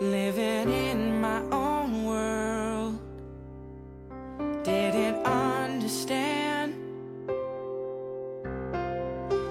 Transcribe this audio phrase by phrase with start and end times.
[0.00, 2.94] living in my own world.
[4.62, 6.74] Didn't understand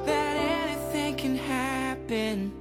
[0.05, 2.51] that anything can happen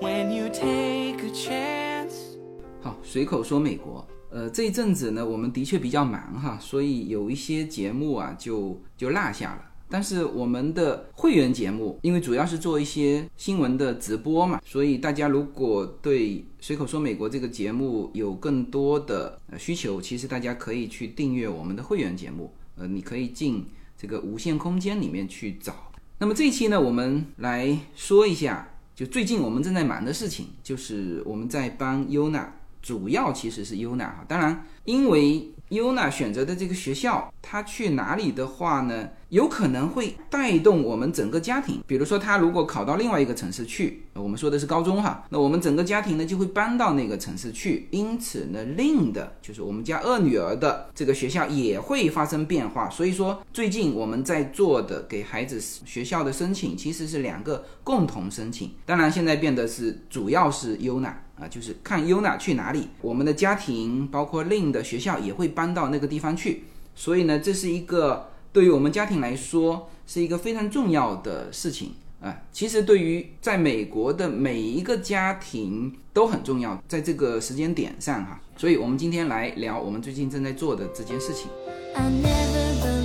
[0.00, 2.36] when you take a chance.
[2.80, 4.06] 好，随口说美国。
[4.30, 9.64] 呃，这一阵子呢，我们的确比较忙哈，所以有一些节目啊，就就落下了。
[9.88, 22.52] 但是我们的会员节目，因为主要是做一些新闻的直播嘛，所以大家如果对随口说美国这个节目有更多的呃需求，其实大家可以去订阅我们的会员节目。
[22.76, 25.74] 呃，你可以进这个无限空间里面去找。
[26.18, 32.54] 那么这一期呢，我们来说一下，就最近我们正在忙的事情，就是我们在帮优娜。
[32.80, 41.82] 主要其实是优娜哈，当然，因为优娜选择的这个学校，她去哪里的话呢，有可能会带动我们整个家庭。
[41.86, 47.88] 比如说，他如果考到另外一个城市去，我们说的是高中哈，那我们整个家庭呢就会搬到那个城市去。
[47.90, 52.88] 因此呢，另的就是我们家二女儿的这个学校也会发生变化。
[52.88, 58.70] 所以说，最近我们在做的给孩子学校的申请，其实是两个共同申请。
[58.86, 61.22] 当然，现在变得是主要是优娜。
[61.38, 66.64] 啊，就是看优娜去哪里，我们的家庭包括另的学校也会搬到那个地方去，
[66.96, 72.42] 所以呢，这是一个对于我们家庭来说是一个非常重要的事情啊。
[72.52, 81.48] 其实对于在美国的每一个家庭都很重要，在这个时间点上哈，所以我们今天来聊我们最近正在做的这件事情。
[81.94, 82.97] I never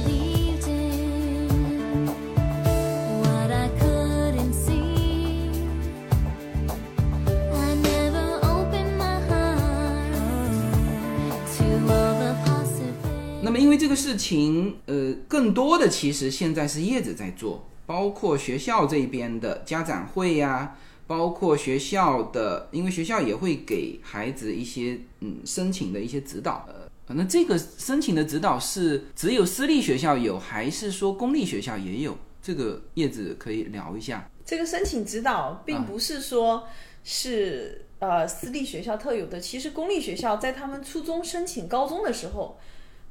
[13.53, 26.67] 么因为这个事情，呃，更多的其实现在是叶子在做，包括学校这边的家长会呀、包括学校的，因为学校也会给孩子一些嗯申请的一些指导。
[26.67, 32.17] 呃，那这个申请的指导是只有私立学校有，还是说公立学校也有？
[32.41, 34.29] 这个叶子可以聊一下。
[34.45, 36.67] 这个申请指导并不是说
[37.03, 42.57] 是、呃私立学校特有的，其实公立学校在他们初中申请高中的时候，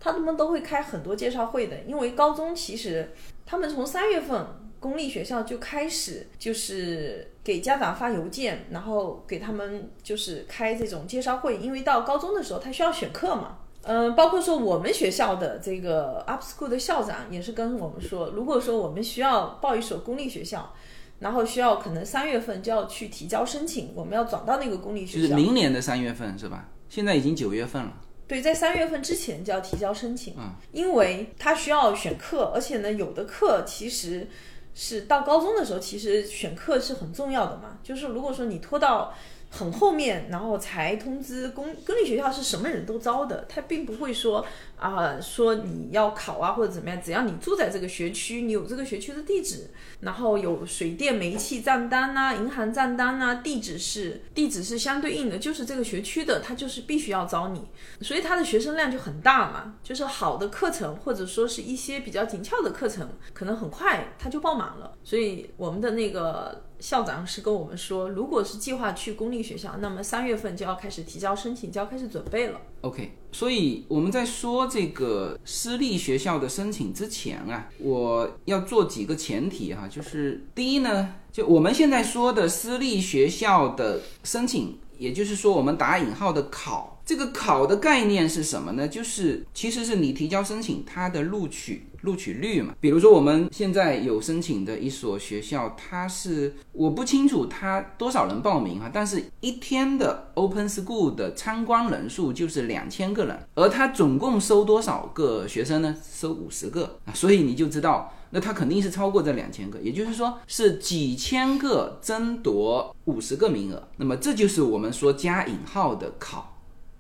[0.03, 3.13] 他们都会开很多介绍会的，因为高中其实
[3.47, 4.45] 他们从三月份
[4.81, 13.59] 公立学校就开始就是给家长发邮件，然后给他们就是开这种介绍会，因为到高中的时候他需要选课嘛。
[13.85, 20.73] 嗯，包括说我们学校的这个 Up School 的校长也是跟我们说，如果说我们需要报一所公立学校，
[21.19, 25.35] 然后需要可能三月份就要去提交申请，我们要转到那个公立学校就是。
[25.35, 26.69] 明年的三月份是吧？
[26.89, 27.93] 现在已经九月份了。
[28.33, 34.27] 对，在三月份之前就要提交申请，嗯因为他需要选课，而且呢，有的课其实
[34.75, 37.79] 是到高中的时候，其实选课是很重要的嘛。
[37.83, 39.13] 就是如果说你拖到
[39.55, 44.45] 很后面，然后才通知公公立学校是什么人都招的，他并不会说
[44.77, 49.71] 啊、说你要考啊或者怎么样，只要你住在这个学区，你有这个学区的地址，
[50.01, 57.63] 然后有水电煤气账单呐、银行账单呐、地址是地址是相对应的，就是这个学区的，他就是必须要招你，
[58.01, 59.75] 所以他的学生量就很大嘛。
[59.85, 64.93] 就是好的课程或者说是一些比较紧俏的课程，可能很快他就爆满了。
[65.05, 72.61] 所以我们的那个校长是跟我们说，如果是计划去公立学校，那么三月份就要开始提交申请，就要开始准备了。
[72.81, 88.87] OK，所以我们在说这个私立学校的申请之前啊，我要做几个前提哈，就是第一呢，就我们现在说的私立学校的申请，也就是说我们打引号的考，这个考的概念是什么呢？
[88.87, 92.75] 就是其实是你提交申请，它的录取录取率嘛。
[92.81, 105.97] 比如说我们现在有申请的一所学校，它是我不清楚它多少人报名哈，但是一天的 Open School 的参观人数就是两千个人，而它总共收多少个学生呢？
[106.13, 108.13] 收五十个啊，所以你就知道。
[108.35, 113.89] 那它肯定是超过这两千个，也就是说是几千个争夺五十个名额。
[113.99, 116.52] 那么这就是我们说加引号的考。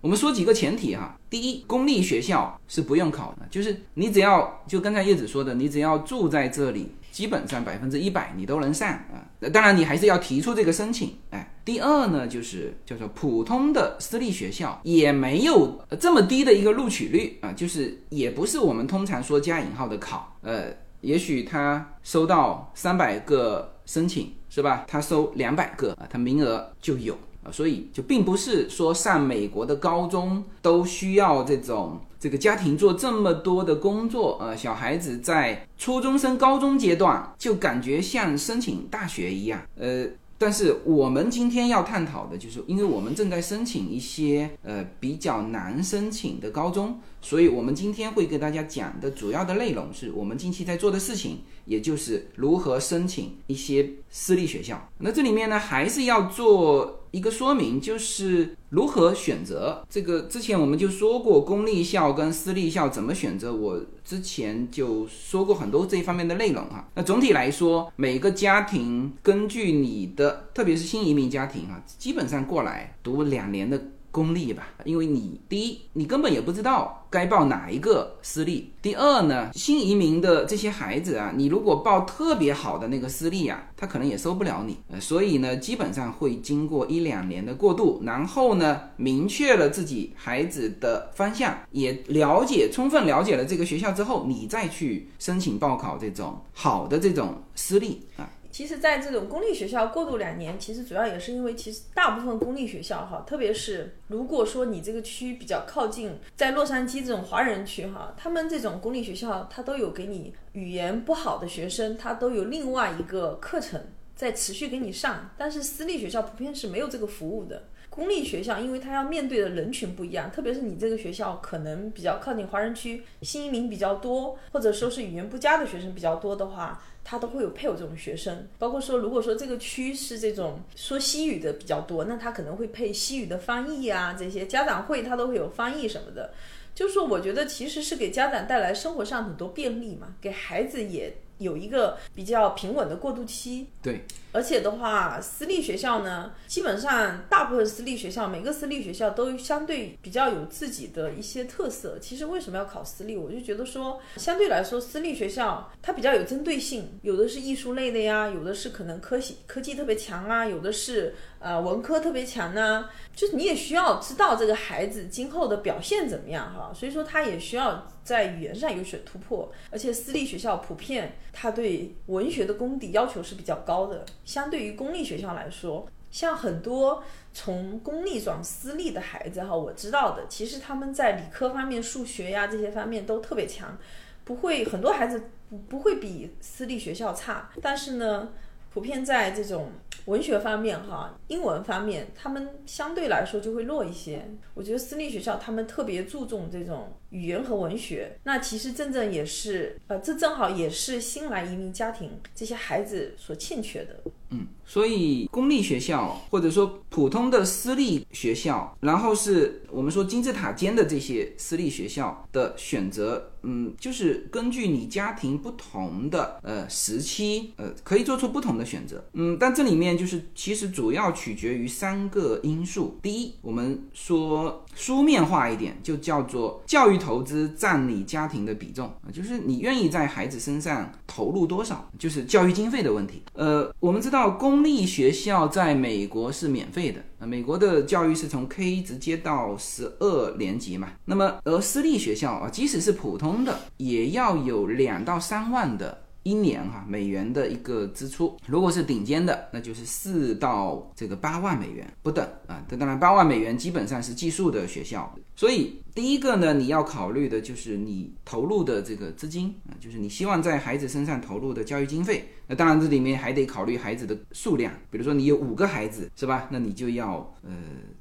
[0.02, 9.22] 我们说几个前提哈，第一，公立学校是不用考的，就是你只要就刚才叶子说的，你只要住在这里，基本上百分之一百你都能上啊。
[9.52, 11.48] 当然你还是要提出这个申请，哎。
[11.64, 24.84] 第二呢，就是叫做普通的私立学校也没有这么低的一个录取率啊，就是也不是我们通常说加引号的考，呃，也许他收到三百个申请是吧？
[24.88, 27.16] 他收两百个啊，他名额就有。
[27.42, 40.06] 啊，所以就并不是说上美国的高中都需要这种这个家庭做这么多的工作，呃，小孩子在初中升高中阶段就感觉像申请大学一样，呃。
[40.38, 54.90] 但是我们今天要探讨的就是，因为我们正在申请一些呃比较难申请的高中，所以我们今天会给大家讲的主要的内容是我们近期在做的事情，也就是如何申请一些私立学校。
[54.98, 59.86] 那这里面呢，还是要做一个说明，就是如何选择。
[59.88, 66.88] 这个之前我们就说过，公立校跟私立校怎么选择，我之前就说过很多这一方面的内容哈。
[66.96, 73.80] 那总体来说，每个家庭根据你的，特别是新移民家庭啊，基本上过来读两年的。
[74.12, 84.76] 公立吧，因为你第一，你根本也不知道该报哪一个私立；第二呢，新移民的这些孩子啊，你如果报特别好的那个私立啊，他可能也收不了你。
[84.90, 98.28] 呃，所以呢，基本上会经过一两年的过渡，然后呢，明确了自己孩子的方向，也了解充分了解了这个学校之后，你再去申请报考这种好的这种私立啊。
[98.52, 113.80] 其实，在这种公立学校过渡两年，其实主要也是因为，其实大部分公立学校哈，特别是如果说你这个区比较靠近在洛杉矶这种华人区哈，他们这种公立学校，它都有给你语言不好的学生，他都有另外一个课程
[114.14, 117.64] 在持续给你上，但是私立学校普遍是没有这个服务的。
[117.88, 128.46] 公立学校，因为它要面对的人群不一样，特别是你这个学校可能比较靠近华人区，新移民比较多，或者说是语言不佳的学生比较多的话，他都会有配有这种学生。
[128.58, 136.32] 包括说，如果说这个区是这种说西语的比较多，那他可能会配西语的翻译啊，这些家长会他都会有翻译什么的。
[136.74, 143.66] 就是说，我觉得其实是给家长带来生活上很多便利嘛，给孩子也有一个比较平稳的过渡期。
[143.82, 144.00] 对。
[144.32, 151.98] 而且的话，私立学校呢，基本上大部分私立学校，每个私立学校都相对比较有自己的一些特色。
[152.00, 153.16] 其实为什么要考私立？
[153.16, 162.88] 我就觉得说，相对来说，私立学校它比较有针对性，有的是艺术类的呀，有的是可能科技科技特别强啊，有的是呃文科特别强呢。
[163.14, 169.52] 就是你也需要知道这个孩子今后的表现怎么样哈，所以说他也需要在语言上有所突破。
[169.70, 174.02] 而且私立学校普遍他对文学的功底要求是比较高的。
[174.24, 177.02] 相对于公立学校来说，像很多
[177.32, 183.76] 从公立转私立的孩子哈，我知道的，其实他们在理科方面、数学呀这些方面都特别强，
[184.24, 185.30] 不会很多孩子
[185.68, 188.28] 不会比私立学校差，但是呢，
[188.72, 189.70] 普遍在这种。
[190.06, 194.28] 文学方面哈，英文方面，他们相对来说就会弱一些。
[194.54, 204.00] 我觉得私立学校他们特别注重这种语言和文学，那其实正正也是，呃，这正好也是新来移民家庭这些孩子所欠缺的。
[204.34, 219.04] 嗯，所以公立学校或者说普通的私立学校，然后是我们说金字塔尖的这些私立学校的选择，嗯，就是根据你家庭不同的呃时期，呃，可以做出不同的选择。
[219.12, 222.98] 嗯，但这里面面就是其实主要取决于三个因素。
[223.02, 233.22] 第一，我们说书面化一点，就叫做教育投资占你家庭的比重啊，就是你愿意在孩子身上投入多少，就是教育经费的问题。
[233.34, 234.22] 呃，我们知道。
[234.42, 240.88] 公立学校在美国是免费的，美国的教育是从 K 直接到十二年级嘛。
[241.04, 246.01] 那么，而私立学校啊，即使是普通的，也要有两到三万的。
[246.22, 252.64] 一年哈美元的一个支出，如果是顶尖的，那就是四到这个八万美元不等啊。
[252.68, 262.28] 这当然八万美元基本上是寄宿的学校，所以第一个呢，你要考虑的就是你投入的这个资金啊，就是你希望在孩子身上投入的教育经费。
[262.46, 266.48] 那当然这里面还得考虑孩子的数量，比如说你有五个孩子是吧？
[266.50, 267.50] 那你就要呃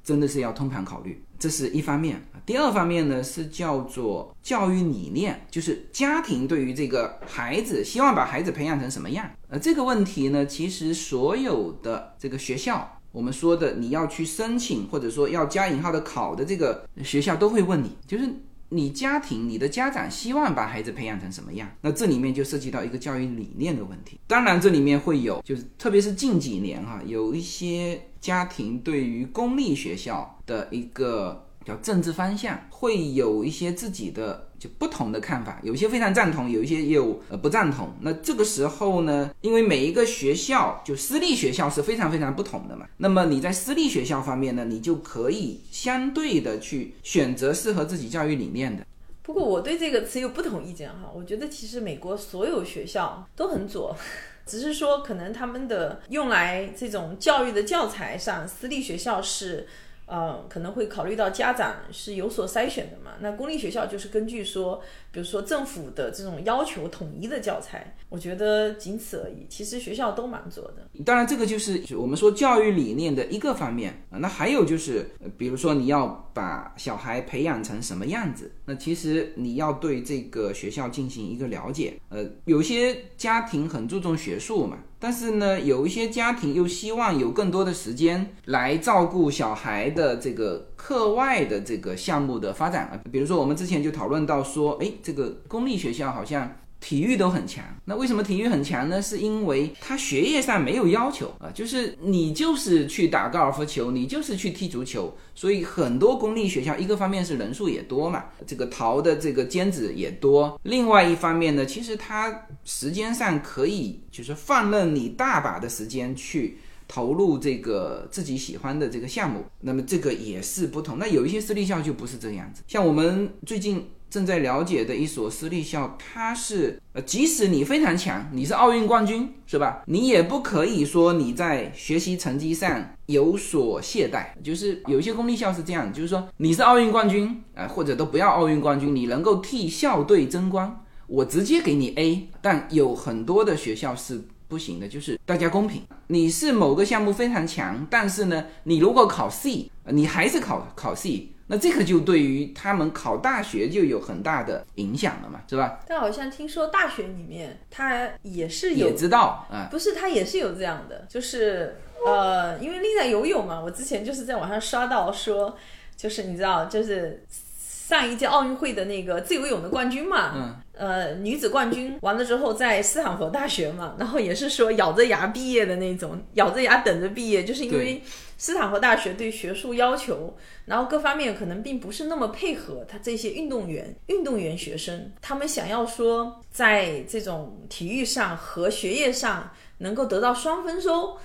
[0.04, 2.22] 真的是要通盘考虑，这是一方面。
[2.46, 9.28] 第二方面呢，是叫做教育理念，就是家庭对于这个孩子希望把孩子培养成什么样。
[9.48, 18.28] 呃，这个问题呢，其实所有的这个学校，我们说的你要去申请或者说要加引号的考的这个学校都会问你，就是
[18.68, 21.68] 你家庭、你的家长希望把孩子培养成什么样。
[21.80, 24.20] 那这里面就涉及到一个教育理念的问题。
[24.28, 31.46] 当然，这里面会有，就是特别是近几年哈，有一些家庭对于公立学校的一个。
[31.64, 37.94] 叫政治方向会有一些自己的就不同的看法，有些非常赞同，有一些也有呃不赞同。
[38.00, 48.84] 那这个时候呢，因为每一个学校就私立学校是非常非常不同的嘛，那么你在私立学校方面呢，你就可以相对的去选择适合自己教育理念的。
[49.22, 53.96] 不过我对这个词有不同意见哈，我觉得其实美国所有学校都很左，
[54.44, 59.66] 只是说可能他们的用来这种教育的教材上，私立学校是。
[60.12, 63.12] 呃，可能会考虑到家长是有所筛选的嘛。
[63.20, 69.46] 那公立学校就是根据说，比如说政府的这种要求统一的教材，我觉得仅此而已。
[69.48, 70.86] 其实学校都蛮做的。
[71.02, 74.18] 当然，这个就是我们说教育理念的一个方面啊。
[74.18, 81.94] 那还有就是，比如说你要把小孩培养成什么样子，那其实你要对这个学校进行一个了解。
[82.10, 93.00] 呃，有些家庭很注重学术嘛，但是呢，有一些家庭又希望有更多的时间来照顾小孩的这个课外的这个项目的发展啊。
[93.10, 96.48] 比如说，我们之前就讨论到说，诶，这个公立学校好像。
[96.82, 99.00] 体育都很强，那为什么体育很强呢？
[99.00, 116.58] 是因为他学业上没有要求啊，就是你就是去打高尔夫球，你就是去踢足球，所以很多公立学校，一个方面是人数也多嘛，这个逃的这个尖子也多，另外一方面呢，其实它时间上可以就是放任你大把的时间去。
[116.88, 120.98] 投入这个自己喜欢的这个项目，那么这个也是不同。
[120.98, 129.82] 那有一些私立校就不是这样子，像我们最近正在了解的一所私立校，它是呃，即使你非常强，你是奥运冠军，是吧？
[129.86, 134.26] 你也不可以说你在学习成绩上有所懈怠。
[134.44, 142.28] 就是有一些公立校是这样，就是说你是奥运冠军啊、呃，或者都不要奥运冠军，你能够替校队争光，我直接给你 A。
[142.42, 144.22] 但有很多的学校是。
[144.52, 145.80] 不行的，就是大家公平。
[146.08, 155.80] 你是某个项目非常强，但是呢，你如果考 C，你还是考考 C，那这个就对于他们考大学就有很大的影响了嘛，是吧？
[155.86, 165.54] 但好像听说大学里面他也是有也知道啊，不是他也是有这样的，就是呃，因为另在游泳嘛，我之前就是在网上刷到说，
[165.94, 170.56] 就是你知道，就是上一届奥运会的那个自由泳的冠军嘛，嗯。
[170.82, 178.02] 呃，女子冠军完了之后，在斯坦福大学嘛，然后也是说咬着牙毕业的那种，咬着牙等着毕业，就是因为
[178.36, 191.16] 斯坦福大学对学术要求，然后各方面可能并不是那么配合他这些运动员、运动员学生，他们想要说在这种体育上和学业上能够得到双丰收。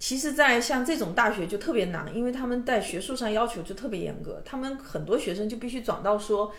[0.00, 6.52] 其实，在像这种大学就特别难，因为他们在学术上要求就特别严格，他们很多学生就必须转到说。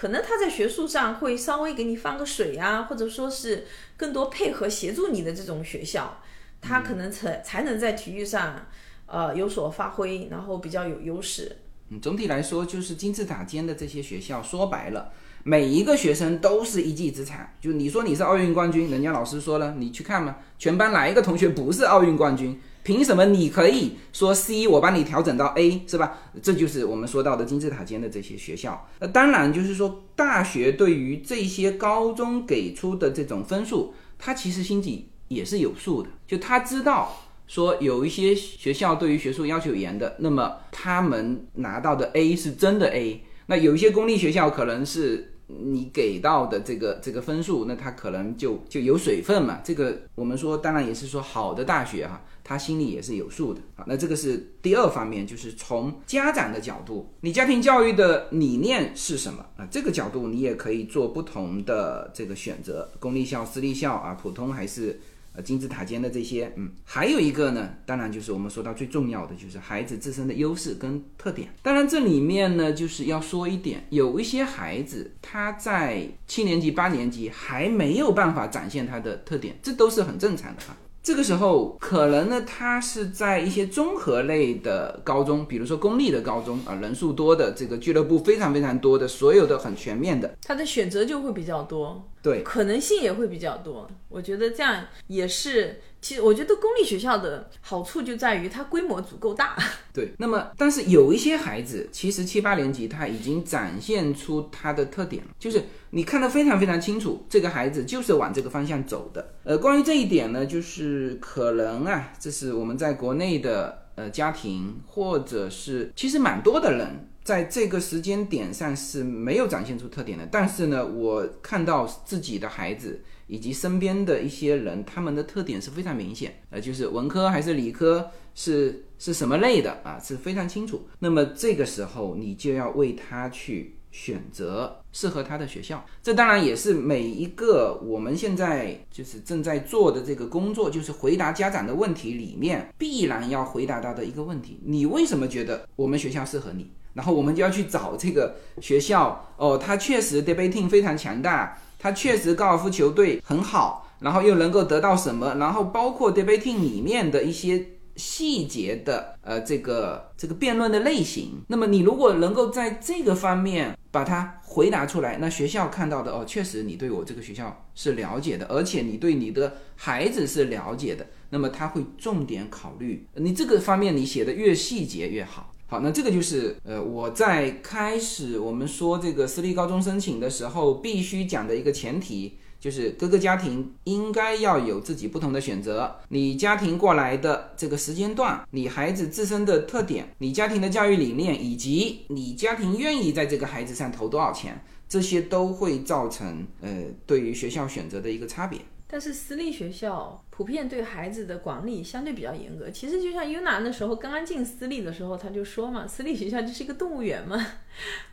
[0.00, 3.66] 可能他在学术上会稍微给你放个水啊、或者说是
[3.98, 6.22] 更多配合协助你的这种学校，
[6.58, 8.66] 他可能才才能在体育上
[9.04, 11.54] 呃有所发挥，然后比较有优势。
[11.90, 17.46] 嗯，总体来说就是金字塔尖的这些学校，说白了，每一个学生都是一技之长。
[17.60, 22.58] 就你说你是奥运冠军，人家老师说了，你去看嘛，全班哪一个同学不是奥运冠军？
[22.82, 26.18] 凭什么你可以说 C，我帮你调整到 A，是吧？
[26.42, 28.88] 这就是我们说到的金字塔尖的这些学校。
[29.00, 43.24] 那当然就是说，大学对于这些高中给出的这种分数，他其实心里也是有数的，就他知道说有一些学校对于学术要求严的，那么他们拿到的 A 是真的 A。
[43.46, 49.58] 那有一些公立学校可能是你给到的这个这个分数，那它可能就就有水分嘛。
[49.64, 53.84] 这个我们说，当然也是说好的大学哈、他心里也是有数的啊。
[53.86, 59.64] 那这个是第二方面，就是从家长的角度，你家庭教育的理念是什么啊？
[59.70, 65.00] 这个角度你也可以做不同的这个选择，公立校、私立校啊，普通还是
[65.32, 71.54] 呃金字塔尖的这些，嗯，还有一个呢，当然就是我们说到最重要的，就是孩子自身的优势跟特点。
[71.62, 80.76] 当然这里面呢，就是要说一点，有一些孩子他在七年级、八年级还没有办法展现他的特点，这都是很正常的哈。
[81.02, 93.88] 这个时候，可能呢，他是在一些综合类的高中，比如说公立的高中啊，人数多的，这个俱乐部非常非常多的，所有的很全面的，他的选择就会比较多，对，可能性也会比较多。
[94.08, 99.56] 我觉得这样也是，其实我觉得公立学校的好处就在于它规模足够大。
[99.92, 109.34] 对，那么但是有一些孩子，其实七八年级他已经展现出他的特点了，就是你看得非常非常清楚，这个孩子就是往这个方向走的。
[109.44, 117.06] 呃，关于这一点呢，就是可能啊，这是我们在国内的呃家庭，或者是其实蛮多的人。
[117.22, 130.88] 在这个时间点上是没有展现出特点的，但是呢，我看到自己的孩子以及身边的一些人，他们的特点是非常明显，呃，就是文科还是理科是是什么类的啊，是非常清楚。
[130.98, 146.70] 那么这个时候你就要为他去选择适合他的学校，这当然也是每一个我们现在就是正在做的这个工作，就是回答家长的问题里面必然要回答到的一个问题：你为什么觉得我们学校适合你？
[146.94, 155.36] 然后我们就要去找这个学校哦，他确实 debating 非常强大，他确实高尔夫球队很好，然后又能够得到什么？
[155.38, 157.66] 然后包括 debating 里面的一些
[157.96, 161.42] 细节的呃这个这个辩论的类型。
[161.48, 175.49] 那么你如果能够在这个方面把它回答出来，那学校看到的哦，确实你对我这个学校是了解的，而且你对你的孩子是了解的，那么他会重点考虑你这个方面，你写的越细节越好。
[175.70, 182.38] 好，那这个就是呃我在开始我们说这个私立高中申请的时候必须讲的一个前提。
[182.58, 185.96] 就是各个家庭应该要有自己不同的选择。
[186.10, 198.60] 你家庭过来的这个时间段，你孩子自身的特点，你家庭的教育理念，以及你家庭愿意在这个孩子上投多少钱，这些都会造成呃对于学校选择的一个差别。
[198.86, 202.70] 但是私立学校普遍对孩子的管理相对比较严格。
[202.70, 207.46] 其实就像 Yuna 那时候刚刚进私立的时候，他就说嘛，私立学校就是一个动物园嘛，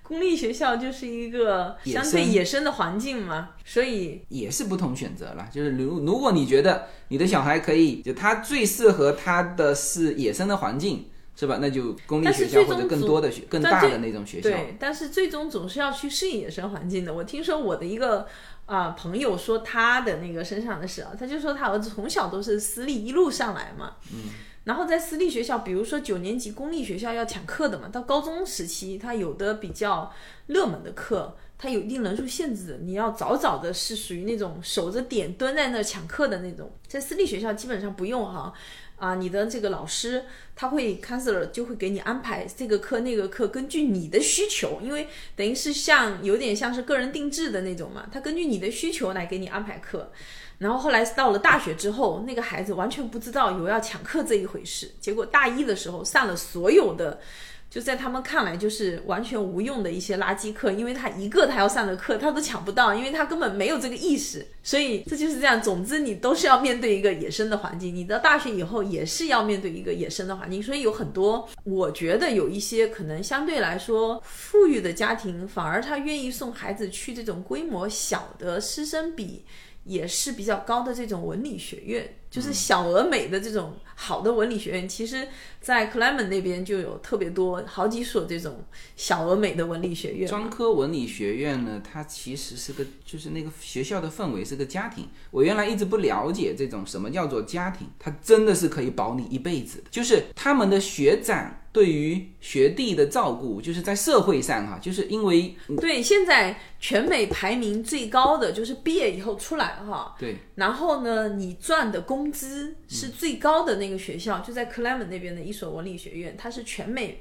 [0.03, 3.51] 公立学校就是一个相对野生野生的环境嘛。
[3.63, 5.47] 所以也是不同选择了。
[5.49, 11.05] 就是如如果你觉得你的小孩可以，就他最适合他的是野生的环境，
[11.39, 11.59] 是吧？
[11.61, 14.49] 那就公立学校或者更多的学更大的那种学校。
[14.49, 17.13] 对，但是最终总是要去适应野生环境的。
[17.13, 18.27] 我听说我的一个
[18.65, 24.31] 啊、朋友说他的那个身上的事啊，他就说他儿子从小都是私立一路上来嘛，嗯，
[24.63, 30.11] 然后在私立学校，比如说九年级公立学校要抢课的嘛，到高中时期，他有的比较
[30.47, 31.37] 热门的课。
[31.59, 38.53] 它有一定人数限制，你要早早的是属于那种守着点蹲在那儿抢课的那种，在私立学校基本上不用哈，啊，
[38.97, 40.25] 啊你的这个老师
[40.55, 50.11] 他会 counselor 就会给你安排这个课那个课，根据你的需求，因为等于是像有点像是个人定制的那种嘛，他根据你的需求来给你安排课。
[50.57, 57.19] 然后后来到了大学之后，那个孩子完全不知道有要抢课这一回事，结果大一的时候上了所有的。
[57.69, 65.61] 就在他们看来就是完全无用的一些垃圾课，因为他一个他要上的课他都抢不到，因为他根本没有这个意识，所以这就是这样。
[65.61, 79.43] 总之，你都是要面对一个野生的环境，你到大学以后也是要面对一个野生的环境，所以有很多，我觉得有一些可能相对来说富裕的家庭，反而他愿意送孩子去这种规模小的师生比。
[79.83, 82.05] 也是比较高的这种文理学院，
[82.37, 85.27] 就是小而美的这种好的文理学院，其实，
[85.59, 88.63] 在 Clement 那边就有特别多好几所这种
[88.95, 90.29] 小而美的文理学院。
[90.29, 95.07] 专科文理学院呢，它其实是个，就是那个学校的氛围是个家庭。
[95.31, 99.85] 我原来一直不了解这种什么叫做家庭，它真的是可以保你一辈子的。
[99.89, 117.19] 就是他们的学长对于学弟的照顾，就是在社会上哈，就是因为对，现在全美排名最高的就是毕业以后出来哈，对然后呢，你赚的工资是最高的那个学校，就在 Clement 那边的一所文理学院，它是全美。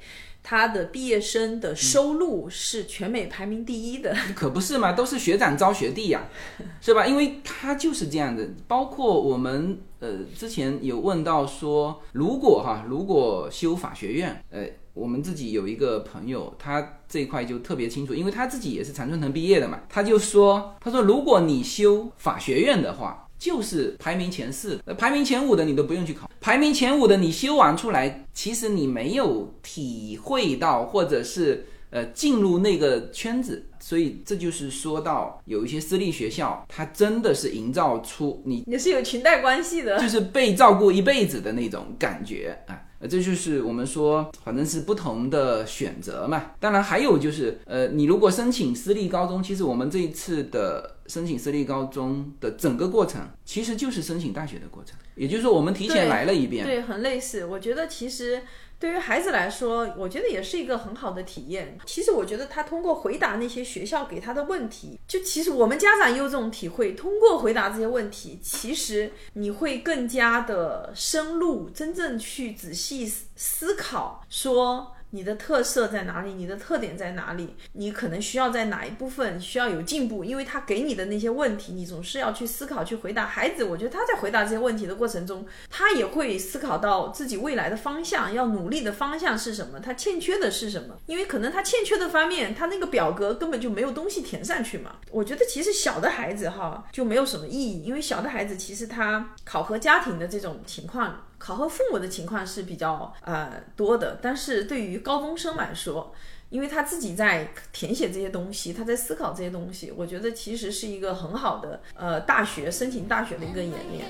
[0.48, 6.28] 它的毕业生的收入是全美排名第一的， 可不是嘛，都是学长招学弟呀、
[6.80, 7.04] 是吧？
[7.04, 8.48] 因为他就是这样的。
[8.68, 23.25] 包括我们呃之前有问到说，如果哈，如果修法学院，呃，我们自己有一个朋友，他这一块就特别清楚，因为他自己也是常春藤毕业的嘛，他就说，他说如果你修法学院的话。
[23.38, 39.98] 就是排名前四，呃排名前五的你都不用去考，排名前五的你修完出来，其实你没有体会到，或者是呃进入那个圈子，所以这就是说到有一些私立学校，它真的是营造出你你是有裙带关系的。
[40.00, 42.82] 就是被照顾一辈子的那种感觉啊。
[42.98, 46.52] 呃，这就是我们说，反正是不同的选择嘛。
[46.58, 54.96] 当然还有就是，呃，你如果申请私立高中，其实我们这一次的申请私立高中的整个过程，其实就是申请大学的过程。
[55.14, 56.64] 也就是说，我们提前来了一遍。
[56.64, 57.44] 对，很类似。
[57.46, 58.42] 我觉得其实
[58.78, 61.78] 对于孩子来说，我觉得也是一个很好的体验。
[61.86, 74.95] 其实我觉得他通过回答那些学校给他的问题，就其实我们家长也有这种体会，通过回答这些问题，其实你会更加的深入，真正去仔细思思考说。
[75.10, 76.32] 你的特色在哪里？
[76.34, 77.54] 你的特点在哪里？
[77.72, 80.24] 你可能需要在哪一部分需要有进步？
[80.24, 83.24] 因为他给你的那些问题，你总是要去思考、去回答。
[83.26, 90.96] 孩子，我觉得他在回答这些问题的过程中，他也会思考到自己未来的方向，要努力的方向是什么，他欠缺的是什么？
[91.06, 94.96] 因为可能他欠缺的方面，他那个表格根本就没有东西填上去嘛。
[95.10, 101.25] 我觉得其实小的孩子哈就没有什么意义，因为小的孩子其实他考核家庭的这种情况。
[101.38, 106.14] 考核父母的情况是比较呃多的，但是对于高中生来说，
[106.48, 114.06] 因为他自己在填写这些东西，他在思考这些东西，我觉得其实是一个很好的呃大学申请大学的一个演练。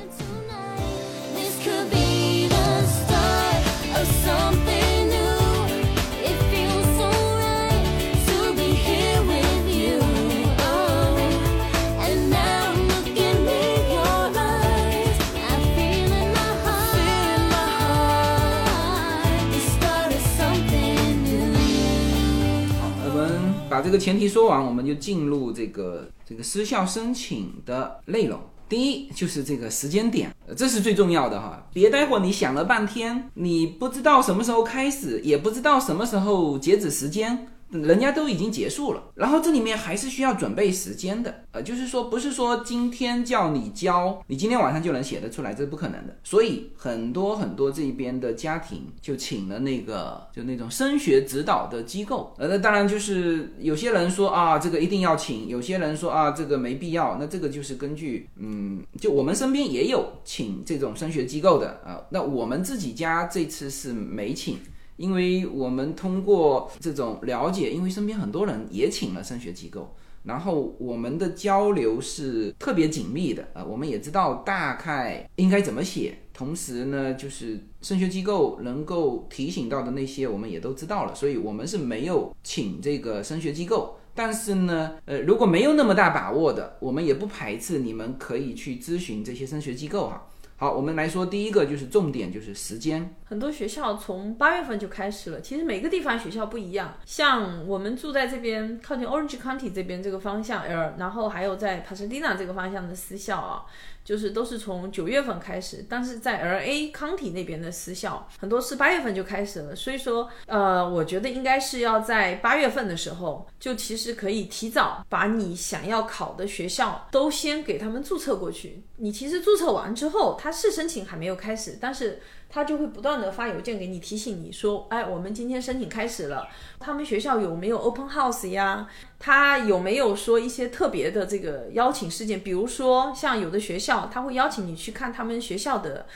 [23.96, 28.40] 前提说完，我们就进入这个这个失效申请的内容。
[28.68, 31.68] 第一就是这个时间点，这是最重要的哈。
[31.72, 39.02] 别待会儿你想了半天，你不知道什么时候开始，也不知道什么时候截止时间，人家都已经结束了。
[39.14, 46.16] 然后这里面还是需要准备时间的，呃，就是说不是说今天叫你交，你今天晚上就能写得出来，这不可能的。
[46.22, 57.16] 所以很多很多这边的家庭就请了那个就那种升学指导的机构，呃，那当然就是有些人说啊，这个一定要请，有些人说啊，这个没必要。
[57.18, 64.58] 那这个就是根据嗯，就我们身边也有请这种升学机构的啊、那我们自己家这次是没请。
[64.96, 83.96] 因为我们通过这种了解，因为身边很多人也请了升学机构，然后我们的交流是特别紧密的啊、呃我们也知道大概应该怎么写，同时呢，就是升学机构能够提醒到的那些，我们也都知道了，所以我们是没有请这个升学机构。
[84.14, 90.26] 但是呢，呃，如果没有那么大把握的，我们也不排斥你们可以去咨询这些升学机构哈。
[90.56, 93.14] 好，我们来说第一个就是重点，就是时间。
[93.28, 96.96] 很多学校从八月份就开始了，其实每个地方学校不一样。
[97.04, 103.64] 像我们住在这边靠近 Orange County 这边这个方向，呃，然后还有在 Pasadena 这个方向的私校啊，
[104.04, 118.84] 就是都是从九月份开始，但是在 LA County 那边的私校很多是八月份就开始了，所以说，呃，我觉得应该是要在八月份的时候，就其实可以提早把你想要考的学校都先给他们注册过去。
[118.98, 128.88] 你其实注册完之后，他是申请还没有开始，但是他就会不断的发邮件给你提醒你说，哎，我们今天申请开始了，他们学校有没有 open house 呀？
[129.18, 132.40] 他有没有说一些特别的这个邀请事件？
[132.40, 136.06] 比如说像有的学校他会邀请你去看他们学校的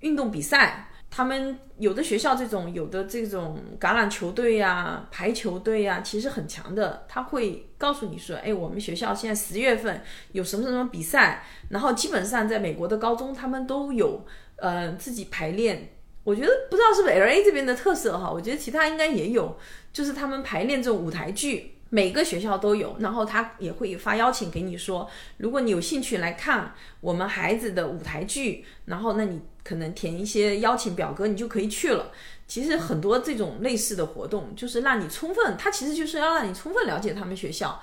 [0.00, 0.90] 运动比赛。
[1.08, 7.06] 他们有的学校这种有的这种橄榄球队呀、排球队呀，其实很强的。
[7.08, 15.92] 他会告诉你说，哎，我们学校现在十月份有什么什么比赛，然后基本上在美国的高中他们都有呃自己排练。
[16.24, 19.56] 我觉得不知道是不是 L A 这边的特色哈，我觉得其他应该也有，
[19.92, 21.72] 就是他们排练这种舞台剧。
[21.88, 32.10] 每个学校都有，然后他也会发邀请给你说，如果你有兴趣来看我们孩子的舞台剧，然后那你可能填一些邀请表格，你就可以去了。
[32.48, 37.80] 其实很多这种类似的活动，就是让你充分，它其实就是要让你充分了解他们学校，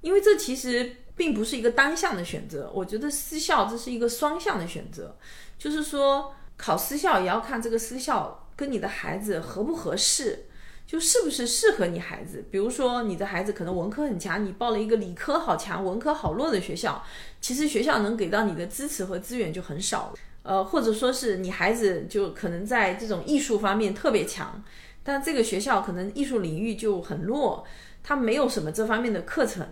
[0.00, 2.68] 因为这其实并不是一个单向的选择。
[2.74, 5.16] 我觉得私校这是一个双向的选择，
[5.58, 10.46] 就是说考私校也要看这个私校跟你的孩子合不合适。
[10.86, 12.44] 就是不是适合你孩子？
[12.48, 17.02] 比如说，你的孩子可能文科很强，你报了一个理科好强、文科好弱的学校，
[17.40, 20.14] 其实学校能给到你的支持和资源就很少了。
[20.44, 24.62] 呃，或者说是你孩子就可能在这种艺术方面特别强，
[25.02, 27.66] 但这个学校可能艺术领域就很弱，
[28.04, 29.66] 它没有什么这方面的课程，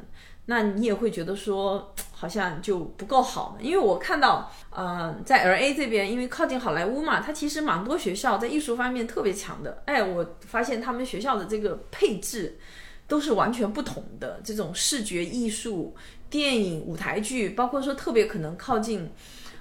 [0.46, 3.57] 那你也会觉得说好像就不够好。
[3.61, 9.83] 因为我看到，呃，在 L A 这边，因为靠近好莱坞嘛，它其实蛮多学校在艺术方面特别强的。
[9.87, 12.59] 哎，我发现他们学校的这个配置
[13.07, 15.94] 都是完全不同的，这种视觉艺术、
[16.28, 19.11] 电影、舞台剧，包括说特别可能靠近。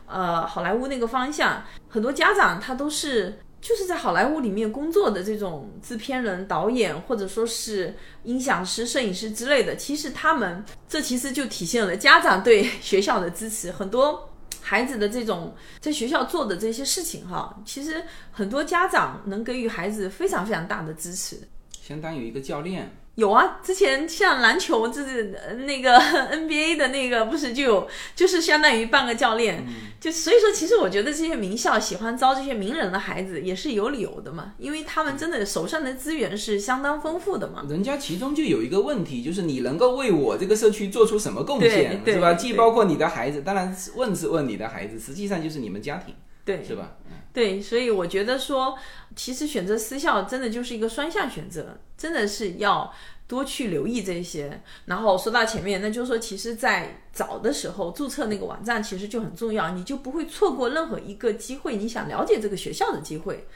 [0.05, 9.73] 呃，好莱坞那个方向，很多家长他都是就是在好莱坞里面工作的这种制片人、导演，或者说是音响师、摄影师之类的。
[9.77, 13.71] 其实他们这其实就体现了家长对 学校的支持。
[13.71, 21.39] 很多孩子的这种在学校做的这些事情，哈，其实很多家长能给予孩子非常非常大的支持。
[21.85, 25.99] 相当于一个教练，有啊，之前像篮球，就是呃那个
[26.31, 29.67] NBA 的那个，不是就有，就是相当于半个教练，
[29.99, 37.65] 就所以说，其实我觉得这些名校喜欢招这些名人的孩子也是有理由的嘛，因为他们真的手上的资源是相当丰富的嘛。
[37.69, 42.33] 人家其中就有一个问题，就是你能够为我这个社区做出什么贡献，是吧？
[42.35, 46.15] 既包括你的孩子，当然是问是问你的孩子，实际上就是你们家庭，
[46.45, 46.95] 对，是吧？
[47.33, 48.77] 对，所以我觉得说，
[49.15, 52.93] 其实选择私校真的就是一个双向选择，真的是要
[53.27, 54.61] 多去留意这些。
[54.85, 63.47] 然后说到前面，那就是说，其实，在早的时候注册那个网站其实就很重要，你就不会错过任何一个机会，你想了解这个学校的机会。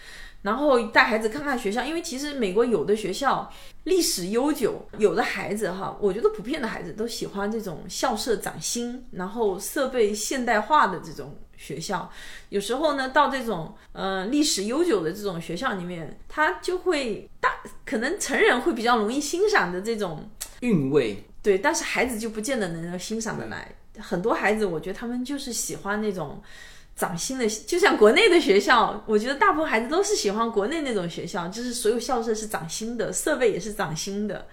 [0.42, 3.52] 然后带孩子看看学校，因为其实美国有的学校
[3.84, 12.10] 历史悠久，有的孩子哈，我觉得普遍的孩子都喜欢这种校舍崭新，然后设备现代化的这种学校。
[12.50, 20.30] 有时候呢，到这种呃历史悠久的这种学校里面，他就会大可能成人会比较容易欣赏的这种
[20.62, 23.76] 韵味，对，但是孩子就不见得能够欣赏得来。
[24.00, 26.42] 很多孩子，我觉得他们就是喜欢那种
[26.96, 34.48] 涨薪的，就像国内的学校，我觉得大部分孩子都是喜欢国内那种学校，就是所有校舍是涨薪的，设备也是涨薪的，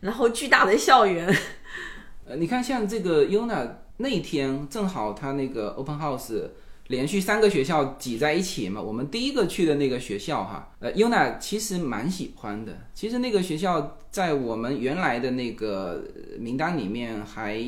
[0.00, 1.32] 然后巨大的校园。
[2.26, 3.68] 呃，你看像这个 Yuna
[3.98, 6.50] 那天正好他那个 Open House
[6.86, 12.86] 连续三个学校挤在一起嘛，我们第一个去的那个学校哈，呃，Yuna 其实蛮喜欢的。
[12.94, 16.02] 其实那个学校在我们原来的那个
[16.38, 17.60] 名单里面还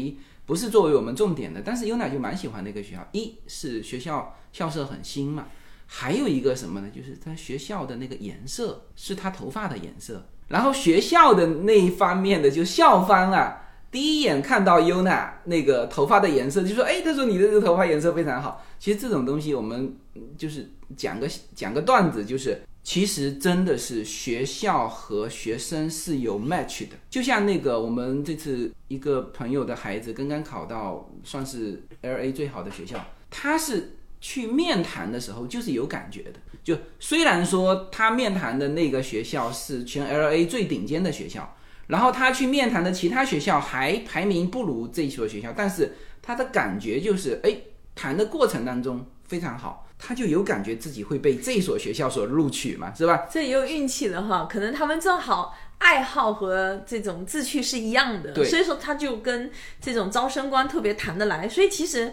[0.47, 3.07] 不是作为我们重点的，但是 Yuna 就蛮喜欢那个学校。
[3.12, 5.49] 一是学校校舍很新嘛，
[5.87, 6.88] 还有一个什么呢？
[6.95, 13.66] 就是他学校的那个颜色是他头发的颜色，然后学校的那一方面的就校方啊。
[13.90, 19.96] 第一眼看到优娜那个头发的颜色，就说：“哎，他说你的这个头发颜色非常好。”其实这种东西，我们
[20.38, 26.96] 就是讲个讲个段子，就是其实真的是学校和学生是有 match 的。
[27.11, 36.35] 就像那个我们这次一个朋友的孩子刚刚考到算是 LA 最好的学校，他是去面谈的时候就是有感觉的。
[36.62, 41.57] 就虽然说他面谈的那个学校是全 LA 最顶尖的学校。
[41.90, 47.57] 然后他去面谈的其他学校还排名不如这一所学校，但是他的感觉就是，哎，
[47.94, 53.26] 谈的过程当中非常好，他就有感觉自己会被这所学校所录取嘛，是吧？
[53.31, 59.50] 这也有运气的哈，可能他们正好爱好和这种志趣是一样的，所以说他就跟
[59.81, 61.48] 这种招生官特别谈得来。
[61.48, 62.12] 所以其实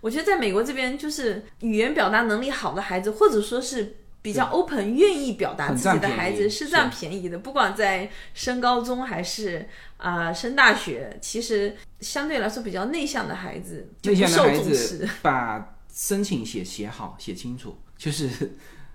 [0.00, 7.38] 我觉得在美国这边，就是语言表达能力好的孩子，或者说是比较 open、愿意表达自己的孩子，是占便宜的。
[7.38, 15.08] 不管在升高中还是啊、升大学，其实相对来说比较内向的孩子就内不受向的孩子重视。
[15.22, 18.28] 把申请写写好、写清楚， 就是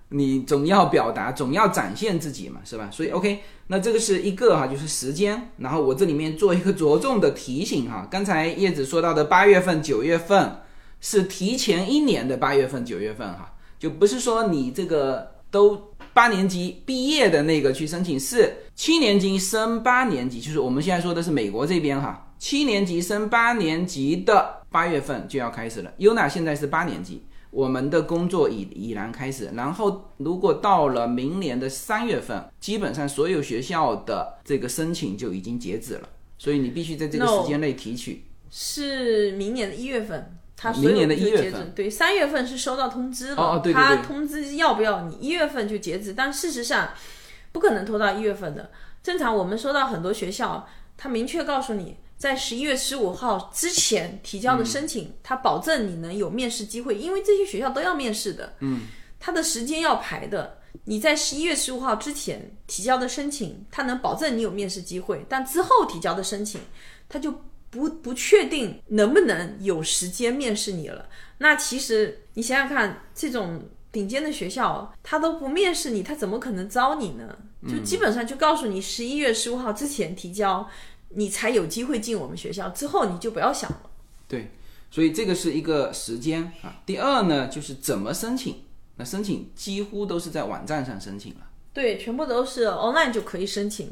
[0.09, 2.89] 你总要表达，总要展现自己嘛，是吧？
[2.91, 5.49] 所以 OK，那这个是一个哈，就是时间。
[5.57, 10.61] 然后我这里面做一个着重的提醒哈，刚才叶子说到的八月份、九月份
[11.01, 13.52] 是提前一年的八月份、九月份哈，
[13.83, 25.91] 就不是说你这个都八年级毕业的那个去申请，是七年级升八年级，就是我们现在说的是美国这边哈，七年级升八年级的八月份就要开始了。
[25.99, 38.23] UNA 现在是八年级，我们的工作已已然开始，然后如果到了明年的三月份，基本上所有学校的这个申请就已经截止了，所以你必须在这个时间内提取。
[38.49, 46.93] 是明年的一月份，他所明年的有就1月份对，三月份是收到通知了，哦哦对对他通知要不要你一月份就截止，但事实上
[47.51, 48.71] 不可能拖到一月份的。
[49.03, 51.97] 正常我们收到很多学校，他明确告诉你。
[52.15, 58.53] 在十一月十五号之前提交的申请，他保证你能有面试机会，因为这些学校都要面试的。
[58.59, 58.83] 嗯，
[59.19, 60.59] 他的时间要排的。
[60.85, 66.61] 你在十一月十五号之前提交的申请，他能保证你有面试机会，但之后提交的申请，
[67.09, 67.33] 他就
[67.73, 71.09] 不不确定能不能有时间面试你了。
[71.39, 77.35] 那其实你想想看，这种顶尖的学校，他都不面试你，他怎么可能招你呢？
[77.67, 80.69] 就基本上就告诉你，十一月十五号之前提交，
[81.09, 83.89] 你才有机会进我们学校，之后你就不要想了。
[84.27, 84.51] 对，
[84.91, 86.79] 所以这个是一个时间啊。
[86.85, 88.57] 第二呢，就是怎么申请。
[88.97, 91.39] 那申请几乎都是在网站上申请了。
[91.73, 93.91] 对，全部都是 online 就可以申请。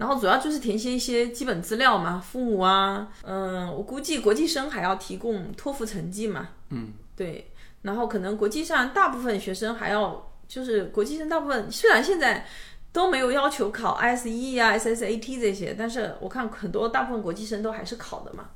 [0.00, 12.46] 然后主要就是填写一些基本资料嘛，父母啊，嗯，我估计国际生还要提供托福成绩嘛，嗯，对，然后可能国际上大部分学生还要，就是国际生大部分虽然现在
[12.92, 18.48] 都没有要求考 ISE 啊、SSAT 这些，但是我看很多大部分国际生都还是考的嘛。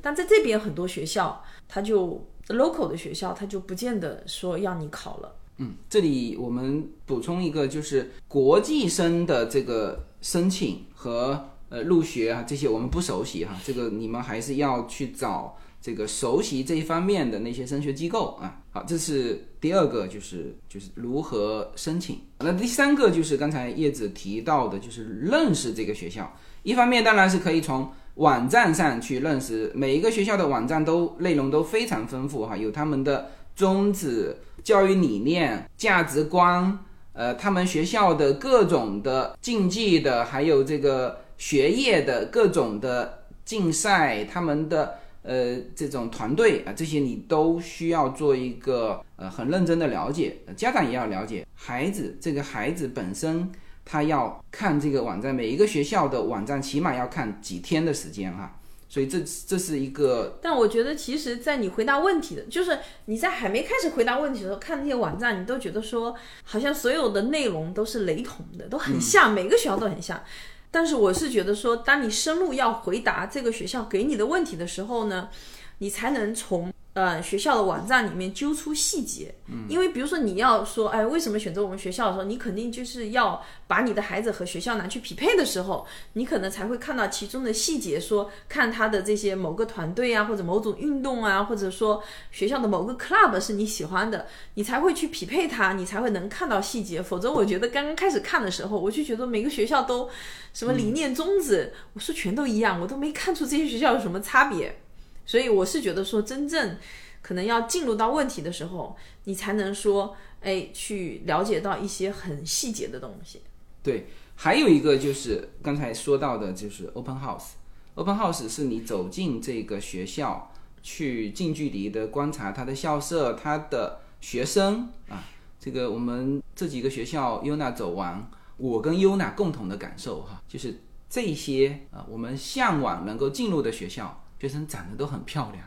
[0.00, 5.36] 但在这边很多学校，他就 local 的学校，他就不见得说要你考了。
[5.58, 18.58] 嗯，这里我们补充一个，就是国际生的这个申请和呃入学啊这些我们不熟悉哈，这个你们还是要去找这个熟悉这一方面的那些升学机构啊。
[18.72, 22.18] 好，这是第二个，就是就是如何申请。
[22.40, 26.36] 那第三个就是刚才叶子提到的，就是认识这个学校。
[26.64, 36.80] 一方面当然是可以从网站上去认识，每一个学校的网站都内容都非常丰富哈，有他们的宗旨、教育理念、价值观，
[37.16, 53.50] 呃，他们学校的各种的竞技的，还有这个学业的各种的竞赛，他们的呃这种团队啊，这些你都需要做一个呃很认真的了解，家长也要了解孩子这个孩子本身。
[53.88, 70.22] 他要看这个网站，每一个学校的网站起码要看几天的时间哈，所以这这是一个但我觉得，其实，在你回答问题的，就是你在还没开始回答问题的时候，看那些网站，你都觉得说，好像所有的内容都是雷同的，都很像，每个学校都很像。
[70.70, 75.30] 但是我是觉得说，当你深入要回答这个学校给你的问题的时候呢，
[75.78, 79.34] 你才能从呃学校的网站里面揪出细节，
[79.68, 97.02] 因为比如说你要说，哎，为什么选择我们学校的时候，你肯定就是要把你的孩子和学校拿去匹配的时候，你可能才会看到其中的细节，说看他的这些某个团队啊，或者某种运动啊，或者说学校的某个 club 是你喜欢的，你才会去匹配它，你才会能看到细节。
[97.02, 100.08] 否则，我觉得刚刚开始看的时候，我就觉得每个学校都
[100.54, 104.80] 什么理念宗旨，我说全都一样，我都没看出这些学校有什么差别。
[105.26, 106.78] 所以我是觉得说，真正
[107.20, 113.42] 可能要进入到问题的时候，你才能说，哎，去了解到一些很细节的东西。
[113.82, 117.54] 对，还有一个就是刚才说到的，就是 open house。
[117.94, 125.24] open house 是你走进这个学校，去近距离的观察它的校舍、它的学生啊。
[125.58, 135.64] 这个我们这几个学校 UNA 走完，我跟 UNA 共同的感受哈，就是这些啊，我们向往能够进入的学校，学生长得都很漂亮。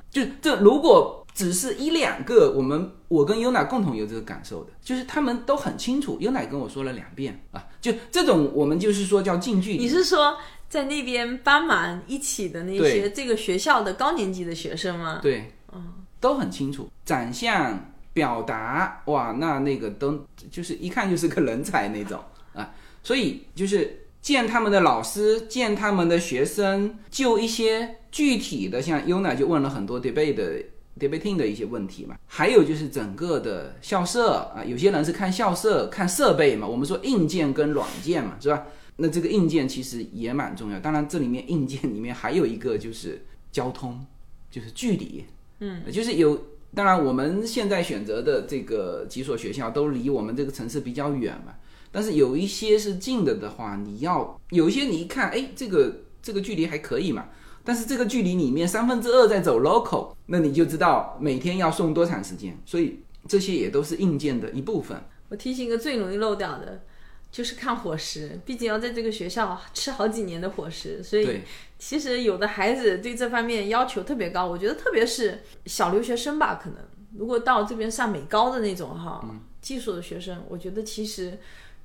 [0.10, 9.78] 就这，如果只是一两个，我们我跟 UNA 共同有这个感受的，就是他们都很清楚，UNA 跟我说了两遍啊，就这种我们就是说叫近距离。
[9.78, 10.38] 你是说
[10.68, 15.18] 在那边帮忙一起的那些这个学校的高年级的学生吗？
[15.20, 22.20] 对，嗯都很清楚，长相、表达，哇，那那个都就是一看就是个人才那种
[22.54, 30.62] 啊，所以就是见他们的老师，见他们的学生，就一些具体的，像 Yuna 就问了很多 debate 的
[30.98, 38.66] debating 的一些问题嘛，还有就是整个的校舍啊，有些人是看校舍、看设备嘛，我们说硬件跟软件嘛，是吧？
[38.96, 44.04] 那这个硬件其实也蛮重要，当然这里面硬件里面还有一个就是交通，
[44.50, 45.24] 就是距离，
[45.60, 46.46] 嗯，就是有。
[46.72, 51.54] 当然，我们现在选择的这个几所学校都离我们这个城市比较远嘛，
[51.92, 57.28] 但是有一些是近的的话，你要有一些你一看，哎，这个这个距离还可以嘛，
[57.64, 65.02] 但是这个距离里面三分之二在走 local，那你就知道每天要送多长时间，所以这些也都是硬件的一部分。
[65.28, 66.82] 我提醒一个最容易漏掉的，
[67.30, 71.40] 就是看伙食，毕竟要在这个学校吃好几年的伙食，所以
[71.78, 74.46] 其实有的孩子对这方面要求特别高。
[74.46, 76.78] 我觉得特别是小留学生吧，可能
[77.16, 79.24] 如果到这边上美高的那种哈、
[79.60, 81.38] 技术的学生，我觉得其实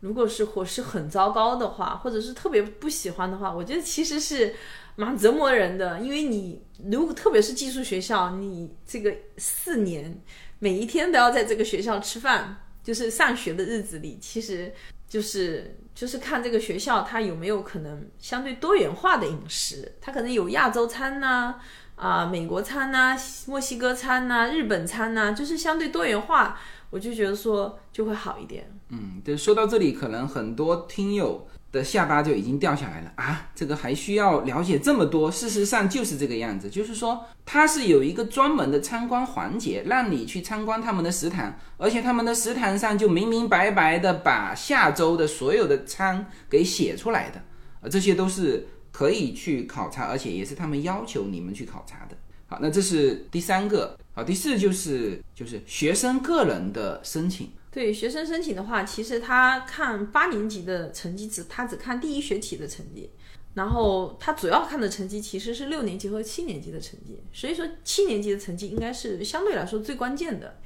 [0.05, 4.53] 如果是伙食很糟糕的话，或者是特别不喜欢的话，我觉得其实是
[4.95, 10.21] 蛮折磨人的，因为你如果特别是寄宿学校，你这个四年
[10.59, 14.71] 每一天都要在这个学校吃饭，就是上学的日子里，其实
[15.09, 21.55] 就是就是看这个学校它有没有可能相对多元化的饮食，它可能有亚洲餐呐、
[21.95, 26.59] 啊、美国餐呐、墨西哥餐呐、日本餐呐、就是相对多元化，
[26.91, 28.71] 我就觉得说就会好一点。
[28.95, 33.49] 嗯，对，说到这里，可能很多听友的下巴就已经掉下来了啊！
[33.53, 35.29] 这个还需要了解这么多？
[35.29, 47.41] 事实上就是这个样子，就是说它是有一个专门的参观环节，让你去参观他们的食堂，而且他们的食堂上就明明白白的把下周的所有的餐给写出来的，
[47.81, 52.15] 呃，这些都是可以去考察，而且也是他们要求你们去考察的。
[52.47, 53.97] 好，那这是第三个。
[54.13, 57.49] 好，第四就是就是学生个人的申请。
[57.75, 63.09] 对学生申请的话，其实他看八年级的成绩只他只看第一学期的成绩，
[63.53, 70.57] 然后他主要看的成绩其实是六年级和七年级的成绩，所以说七年级的成绩应该是相对来说最关键的。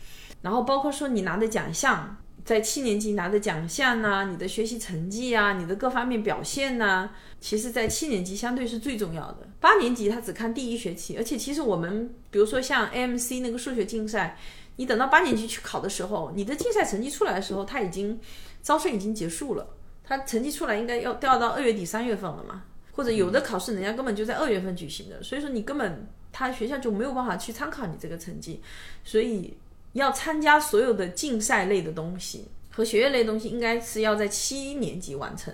[0.43, 7.09] 然后包括说你拿的奖项，在七年级拿的奖项呐、你的学习成绩啊，你的各方面表现呐、
[7.41, 9.49] 其实在七年级相对是最重要的。
[9.59, 14.37] 八年级他只看第一学期，而且其实我们比如说像 AMC 那个数学竞赛。
[14.79, 18.17] 你等到八年级去考的时候，你的竞赛成绩出来的时候，他已经
[18.63, 19.67] 招生已经结束了，
[20.05, 22.63] 他成绩出来应该要调到二月底三月份了嘛，
[22.93, 28.61] 或者有的考试人家根本就在二月份举行的，所以说你根本他学校就没有办法去参考你这个成绩，
[29.03, 29.53] 所以
[29.91, 35.53] 要参加所有的竞赛类的东西和学业类的东西，应该是要在七年级完成，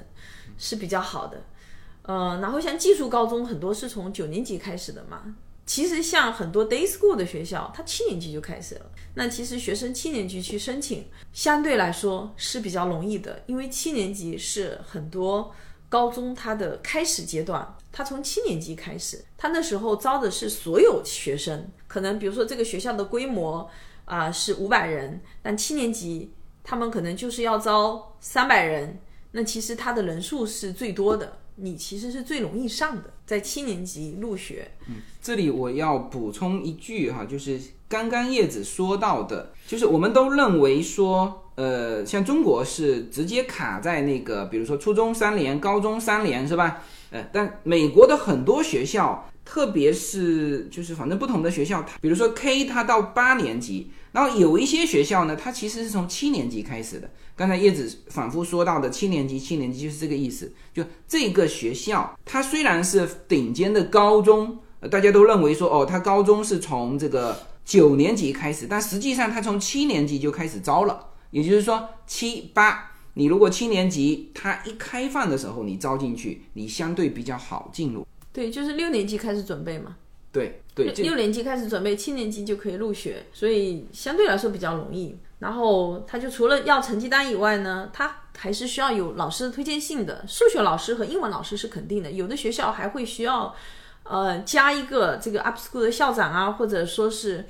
[0.59, 1.41] 是比较好的。
[2.03, 5.33] 呃，然后像技术高中很多是从九年级开始的嘛，
[5.65, 8.91] 其实像很多 day school 的学校，它七年级就开始了。
[9.15, 15.53] 那其实学生七年级去申请，相对来说是比较容易的，因为七年级是很多
[15.89, 23.67] 高中它的开始阶段，它从七年级开始，它那时候招的是所有学生，可能比如说这个学校的规模
[24.05, 26.31] 啊、是五百人，但七年级
[26.63, 28.99] 他们可能就是要招三百人，
[29.31, 34.71] 那其实它的人数是最多的，你其实是最容易上的，在七年级入学。
[34.87, 46.83] 嗯这里我要补充一句哈，就是刚刚叶子说到的，就是我们都认为说，呃，像中国是直接卡在那个，比如说初中三联、高中三联是吧？
[47.09, 57.09] 呃，但美国的很多学校特别是就是反正不同的学校，它比如说 K 它到八年级，然后有一些学校呢，它其实是从七年级开始的。
[57.35, 60.53] 刚才叶子反复说到的七年级，七年级就是这个意思。
[60.73, 71.07] 就这个学校，它虽然是顶尖的高中，呃大家都认为说哦，它高中是从这个九年级开始，但实际上它从七年级就开始招了。
[71.31, 78.07] 也就是说，七八，你如果七年级它一开放的时候你招进去，你相对比较好进入。
[78.31, 79.97] 对，就是六年级开始准备嘛，
[80.31, 85.17] 对对，六年级开始准备，七年级就可以入学，所以相对来说比较容易。
[85.39, 90.25] 然后他就除了要成绩单以外呢，他还是需要有老师的推荐信的。
[90.27, 93.55] 数学老师和英文老师是肯定的，有的学校还会需要，
[94.03, 97.45] 呃，加一个这个 up school 的校长啊，或者说是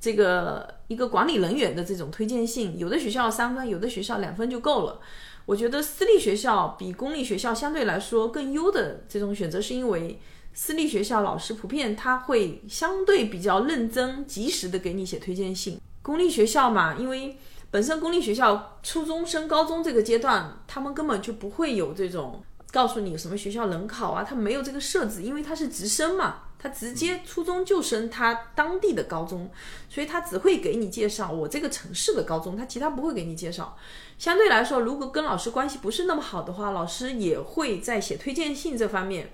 [0.00, 2.78] 这个一个管理人员的这种推荐信。
[2.78, 5.00] 有的学校三分，有的学校两分就够了。
[5.46, 10.18] 我觉得私立学校比公立学校相对来说更优的这种选择，是因为
[10.54, 15.80] 私立学校老师普遍他会相对比较认真、及时的给你写推荐信。
[16.00, 17.36] 公立学校嘛，因为
[17.70, 22.40] 本身公立学校初中升高中这个阶段，他们根本就不会有这种
[22.70, 29.50] 告诉你什么学校能考啊，他没有这个设置，因为他是直升嘛，他直接初中就升他当地的高中，
[29.88, 33.76] 所以他只会给你介绍我这个城市的高中，他其他不会给你介绍。
[34.18, 39.32] 相对来说，如果跟老师关系不是那么好的话，老师也会在写推荐信这方面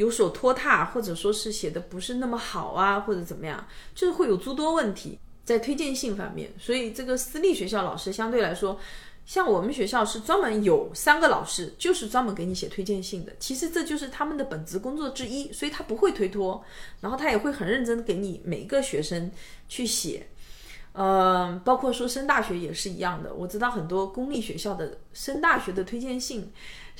[0.00, 6.50] 有所拖沓，或者说是写的不是那么好啊，或者怎么样，就是会有诸多问题在推荐信方面。
[6.58, 8.80] 所以这个私立学校老师相对来说，
[9.26, 13.32] 像我们学校是专门有三个老师，就是专门给你写推荐信的。
[13.38, 16.64] 其实这就是他们的本职工作之一，所以他不会推脱，
[17.02, 19.30] 然后他也会很认真给你每一个学生
[19.68, 20.28] 去写。
[20.92, 23.32] 嗯，包括说升大学也是一样的。
[23.32, 26.50] 我知道很多公立学校的升大学的推荐信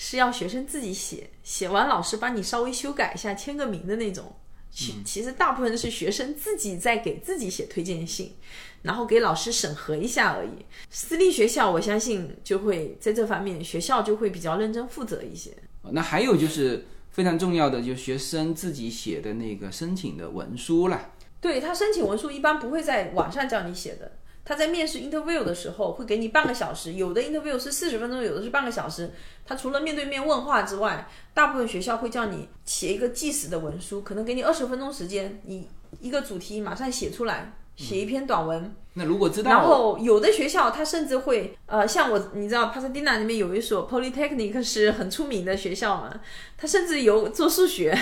[0.03, 4.35] 是要学生自己写，写完老师帮你稍微修改一下，签个名的那种。
[4.71, 8.35] 其其实大部分是学生自己在给自己写推荐信，
[8.81, 10.65] 然后给老师审核一下而已。
[10.89, 15.51] 私立学校我相信就会在这方面，学校就会比较认真负责一些。
[15.83, 21.11] 那还有就是非常重要的，就是学生自己写的那个申请的文书啦。
[21.43, 24.13] 对他申请文书一般不会在网上叫你写的，
[24.45, 29.13] 他在面试 interview 的时候会给你半个小时，有的 interview 是四十分钟，有的是半个小时。
[29.47, 35.69] 他除了面对面问话之外，大部分学校会叫你写一个计时的文书，可能给你二十分钟时间，你
[36.01, 38.75] 一个主题马上写出来，写一篇短文。
[38.95, 46.21] 那如果知道，然后有的学校他甚至会，呃，像我，你知道帕萨蒂娜那边有一所 Polytechnic 是很出名的学校嘛，
[46.57, 47.97] 他甚至有做数学，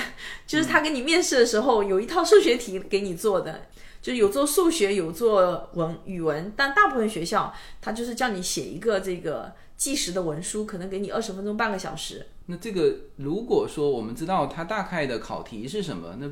[0.47, 3.67] 就是他给你面试的时候有一套数学题给你做的，
[4.01, 12.27] 就是有做数学，有做文语文，但大部分学校他就是叫你写一个这个计时的文书，可能给你二十分钟半个小时。
[12.47, 16.31] 那这个如果说我们知道它大概的考题是什么，那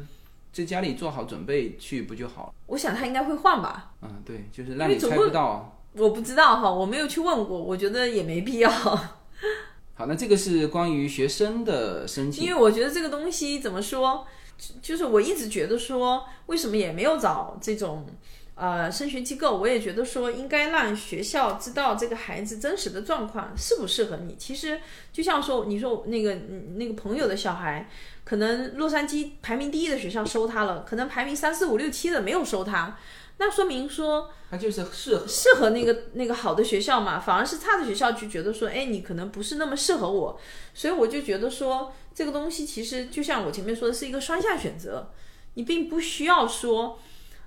[0.52, 2.52] 在家里做好准备去不就好了？
[2.66, 5.72] 我想他应该会换吧，嗯，对，就是让你猜不到啊。
[5.92, 8.70] 我不知道哈，我没有去问过，我觉得也没必要。
[8.70, 12.44] 好，那这个是关于学生的申请。
[12.44, 14.26] 因为我觉得这个东西怎么说，
[14.58, 18.06] 就就是我一直觉得说，为什么也没有找这种
[18.54, 19.56] 呃升学机构？
[19.58, 24.34] 我也觉得说，应该让学校知道这个孩子真实的状况适不适合你。
[24.38, 24.80] 其实
[25.12, 27.88] 就像说，你说那个嗯那个朋友的小孩，
[28.24, 32.96] 可能洛杉矶排名第一的学校收他了，可能排名三四五六七的没有收他，
[33.38, 35.26] 那说明说他就是适合。
[35.26, 40.40] 适合那个那个好的学校嘛，反而是差的学校就觉得说，哎，你可能不是那么适合我，
[40.72, 45.12] 所以我就觉得说，这个东西其实就像我前面说的是一个双向选择，
[45.54, 46.98] 你并不需要说，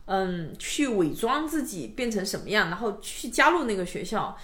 [0.06, 4.38] 嗯，去伪装自己变成什么样，然后去加入那个学校。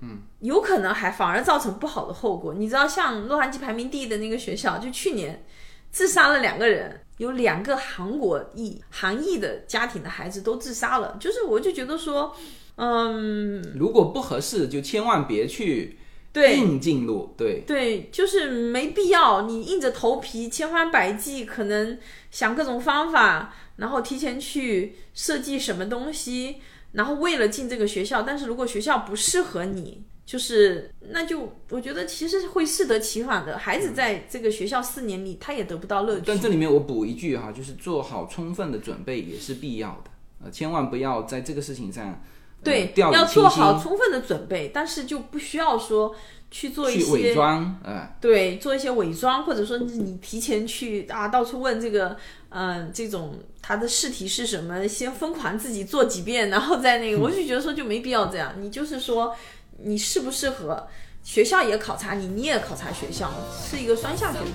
[0.00, 2.52] 嗯，有可能还反而造成不好的后果。
[2.52, 5.44] 你知道，像洛杉矶排名第一的那个学校，就去年
[5.90, 11.16] 自杀了两个人，有两个韩国裔韩裔的家庭的孩子都自杀了。
[11.18, 12.36] 就是，我就觉得说，
[12.76, 15.98] 嗯，如果不合适，就千万别去
[16.36, 17.34] 对硬进入。
[17.36, 21.98] 对，对，就是没必要，你硬着头皮千方百计，可能
[22.30, 26.56] 想各种方法，然后提前去设计什么东西，
[26.92, 33.56] 然后为了进这个学校，但是如果学校不适合你，就是那就我觉得其实会适得其反的。
[33.56, 36.24] 孩子在这个学校四年里，他也得不到乐趣。
[36.26, 40.10] 但这里面我补一句哈，就是做好充分的准备也是必要的。
[40.44, 42.20] 呃，千万不要在这个事情上、呃
[42.66, 46.14] 对，要做好充分的准备，但是就不需要说
[46.50, 52.16] 去做一些伪些装，呃，对，做一些伪装，或者说你提前去啊，到处问这个，
[52.50, 58.52] 嗯、这种他的试题是什么，先疯狂自己做几遍，然后再那个， 我就觉得说就没必要这样。
[58.60, 59.34] 你就是说
[59.78, 60.86] 你适不适合，
[61.22, 63.30] 学校也考察你，你也考察学校，
[63.68, 64.48] 是一个双向选择。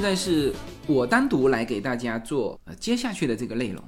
[0.00, 0.50] 现在是
[0.86, 3.84] 我单独来给大家做呃接下去的这个内容。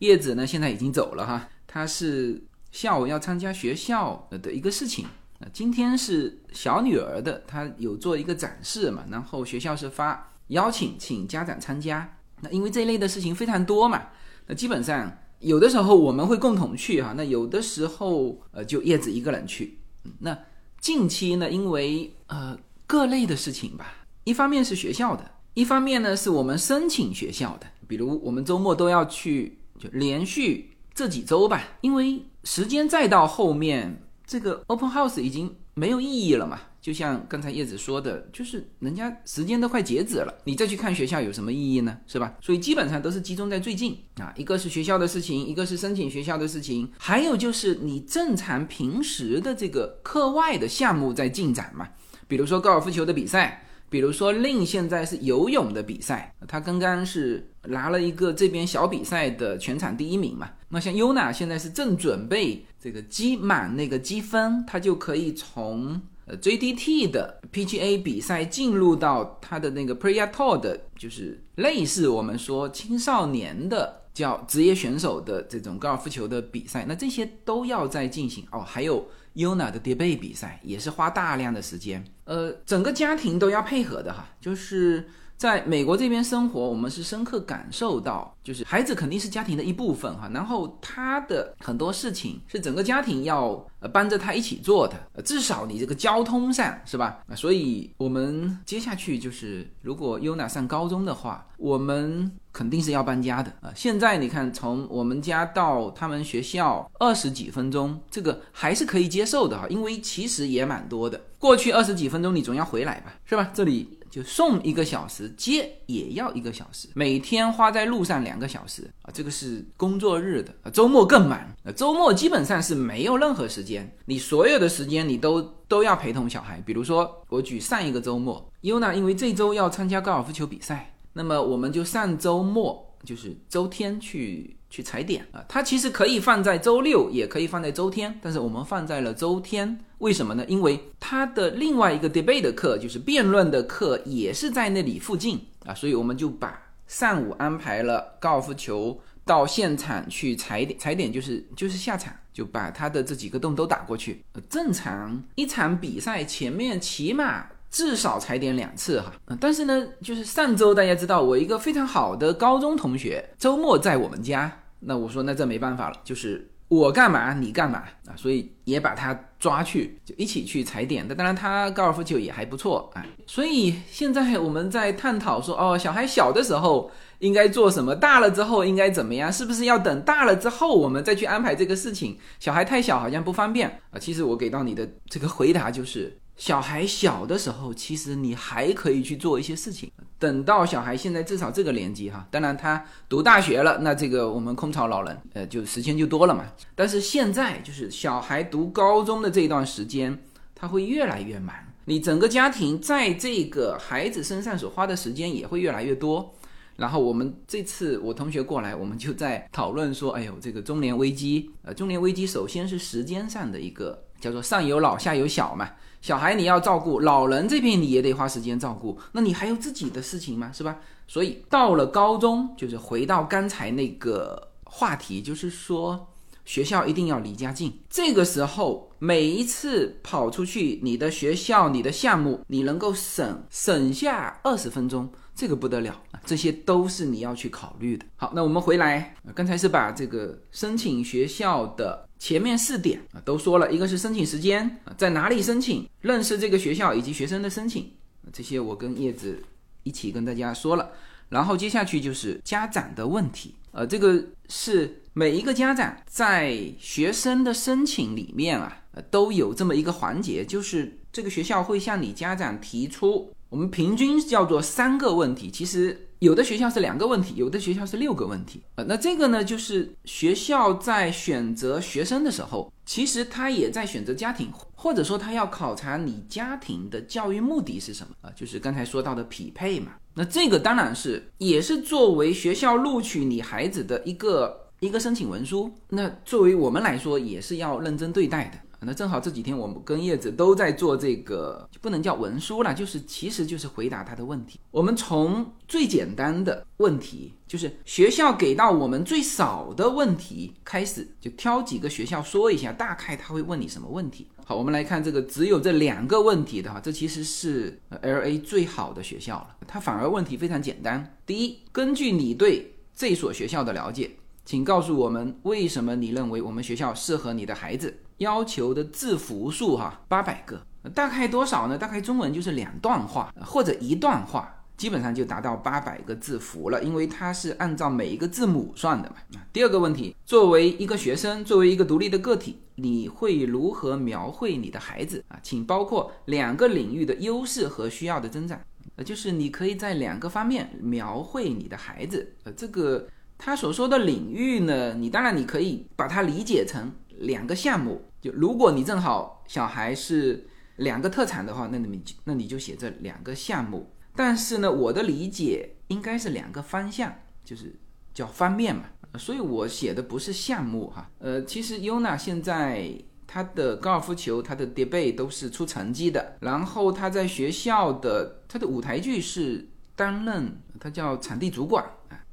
[0.00, 2.38] 叶子呢现在已经走了哈，他是
[2.72, 5.06] 下午要参加学校的一个事情。
[5.38, 12.06] 呃，今天是小女儿的，她有做一个展示嘛，然后学校是发邀请，请家长参加。
[12.42, 14.02] 那因为这一类的事情非常多嘛，
[14.46, 19.78] 那基本上有的时候我们会共同去哈，那有的时候呃就叶子一个人去。
[20.18, 20.38] 那
[20.82, 36.60] 近期呢，因为呃各类的事情吧，一方面是学校的，一方面呢是我们申请学校的，比如我们周末都要去，就连续这几周吧，因为时间再到后面，这个 open house 已经没有意义了嘛。
[36.82, 41.96] 就像刚才叶子说的，就是人家时间都快截止了，你再去看学校有什么意义呢？
[42.06, 42.34] 是吧？
[42.42, 51.88] 所以基本上都是集中在最近啊，一个是学校的事情，一个是申请学校的事情，还有就是你正常平时的这个课外的项目在进展嘛，
[52.28, 53.62] 比如说高尔夫球的比赛。
[53.96, 60.50] 比如说，令现在是游泳的比赛，他刚刚是拿了一个这边小比赛的全场第一名嘛。
[60.68, 76.84] 那像优娜现在是正准备这个积满那个积分，他就可以从呃 JDT 的 PGA 比赛进入到他的那个 p r e y a Tour 的，就是类似我们说青少年的叫职业选手的这种高尔夫球的比赛。
[76.86, 79.08] 那这些都要在进行哦，还有。
[79.36, 84.28] Yuna 的叠被比赛也是花大量的时间，呃，整个家庭都要配合的哈。
[84.40, 90.30] 就是在美国这边生活，我们是深刻感受到，就是孩子肯定是家庭的一部分哈。
[90.32, 97.18] 然后他的很多事情是整个家庭要呃帮着他一起做的，至少你这个交通上是吧？
[97.28, 103.72] 啊，所以我们接下去就是，如果 Yuna 上高中的话，我们肯定是要搬家的啊！
[103.74, 111.20] 现在你看，从我们家到他们学校二十几分钟，这个还是可以接受的哈，因为其实也蛮多的。
[111.38, 113.50] 过去二十几分钟，你总要回来吧，是吧？
[113.54, 126.58] 这里就送一个小时，接也要一个小时，每天花在路上两个小时啊，这个是工作日的，啊周末更忙，啊周末基本上是没有任何时间，你所有的时间你都都要陪同小孩。
[126.64, 130.94] 比如说，我举上一个周末优娜因为这周要参加高尔夫球比赛。
[131.12, 135.44] 那么我们就上周末，就是周天去去踩点啊。
[135.48, 140.44] 它其实可以放在周六，也可以放在周天，但是我们放在了周天，为什么呢？
[140.48, 154.24] 因为它的另外一个 debate 的课，就是辩论的课，也是在那里附近啊，所以我们就把上午安排了高尔夫球到现场去踩点，踩点就是就是下场，就把他的这几个洞都打过去。
[154.48, 157.46] 正常一场比赛前面起码。
[157.76, 171.04] 至少踩点两次哈，嗯，但是呢，就是上周大家知道，我一个非常好的高中同学周末在我们家，那我说那这没办法了，就是我干嘛你干嘛啊，所以也把他抓去，就一起去踩点。
[171.06, 182.16] 那当然他高尔夫球也还不错啊，所以现在我们在探讨说，哦，小孩小的时候应该做什么，大了之后应该怎么样，是不是要等大了之后我们再去安排这个事情？
[182.40, 183.98] 小孩太小好像不方便啊。
[184.00, 186.18] 其实我给到你的这个回答就是。
[186.36, 189.90] 小孩小的时候，其实你还可以去做一些事情。
[190.18, 196.44] 等到小孩现在至少这个年纪哈，当然他读大学了，那这个我们空巢老人，呃，就时间就多了嘛。
[196.74, 200.18] 但是现在就是小孩读高中的这一段时间，
[200.54, 206.34] 他会越来越忙，你整个家庭在这个孩子身上所花的时间也会越来越多。
[206.76, 215.70] 然后我们这次我同学过来，我们就在讨论说，哎呦，这个中年危机，呃，中年危机首先是时间上的一个叫做上有老下有小嘛。
[216.06, 220.52] 小孩你要照顾，老人这边你也得花时间照顾，那你还有自己的事情吗？
[220.54, 220.78] 是吧？
[221.08, 226.06] 所以到了高中，就是回到刚才那个话题，就是说
[226.44, 227.76] 学校一定要离家近。
[227.90, 236.20] 这个时候，每一次跑出去，你的学校、你的项目，你能够省省下二十分钟，这个不得了啊！
[236.24, 238.06] 这些都是你要去考虑的。
[238.14, 242.05] 好，那我们回来，刚才是把这个申请学校的。
[242.18, 247.92] 前面四点啊都说了，一个是申请时间啊，在哪里申请，认识这个学校以及学生的申请，
[248.32, 249.42] 这些我跟叶子
[249.82, 250.90] 一起跟大家说了。
[251.28, 266.05] 然后接下去就是家长的问题，呃，这个是每一个家长在学生的申请里面啊，都有这么一个环节，就是这个学校会向你家长提出，我们平均叫做三个问题，其实。
[266.20, 268.62] 有的学校是两个问题，有的学校是六个问题。
[268.76, 279.92] 呃，那这个呢，就是学校在选择学生的时候，其实他也在选择家庭，或者说他要考察你家庭的教育目的是什么啊、呃，就是刚才说到的匹配嘛。
[280.14, 285.70] 那这个当然是也是作为学校录取你孩子的一个一个申请文书。
[285.90, 294.60] 那作为我们来说，也是要认真对待的那正好这几天我们跟叶子都在做这个，就不能叫文书了，就是其实就是回答他的问题。
[294.70, 304.28] 我们从最简单的问题，就是学校给到我们最少的问题开始，就挑几个学校说一下，大概他会问你什么问题。
[304.44, 311.16] 好，我们来看这个只有这两个问题的哈，这其实是 L A 最好的学校了，它反而问题非常简单。
[311.26, 314.10] 第一，根据你对这所学校的了解。
[314.44, 317.92] 请告诉我们，为什么你认为我们学校适合你的孩子？
[318.18, 320.60] 要求的字符数哈，八百个，
[320.94, 321.76] 大概多少呢？
[321.76, 329.16] 大概中文就是两段话或者一段话，基本上就达到八百个字符了，因为它是按照每一个字母算的嘛。
[329.52, 335.38] 第二个问题，作为一个学生，作为一个独立的个体，你会如何描绘你的孩子啊？
[335.42, 338.60] 请包括两个领域的优势和需要的增长，
[338.96, 343.06] 呃，就是你可以在两个方面描绘你的孩子，呃，这个。
[343.38, 348.02] 他所说的领域呢，你当然你可以把它理解成两个项目。
[348.20, 350.46] 就如果你正好小孩是
[350.76, 353.92] 两个特产的话，那你那你就写这两个项目。
[354.14, 357.14] 但是呢，我的理解应该是两个方向，
[357.44, 357.78] 就是
[358.14, 358.84] 叫方面嘛。
[359.18, 361.10] 所以我写的不是项目哈。
[361.18, 362.90] 呃，其实优娜现在
[363.26, 366.36] 他的高尔夫球、他的叠背都是出成绩的。
[366.40, 371.84] 然后他在学校的他的舞台剧是担任他叫场地主管。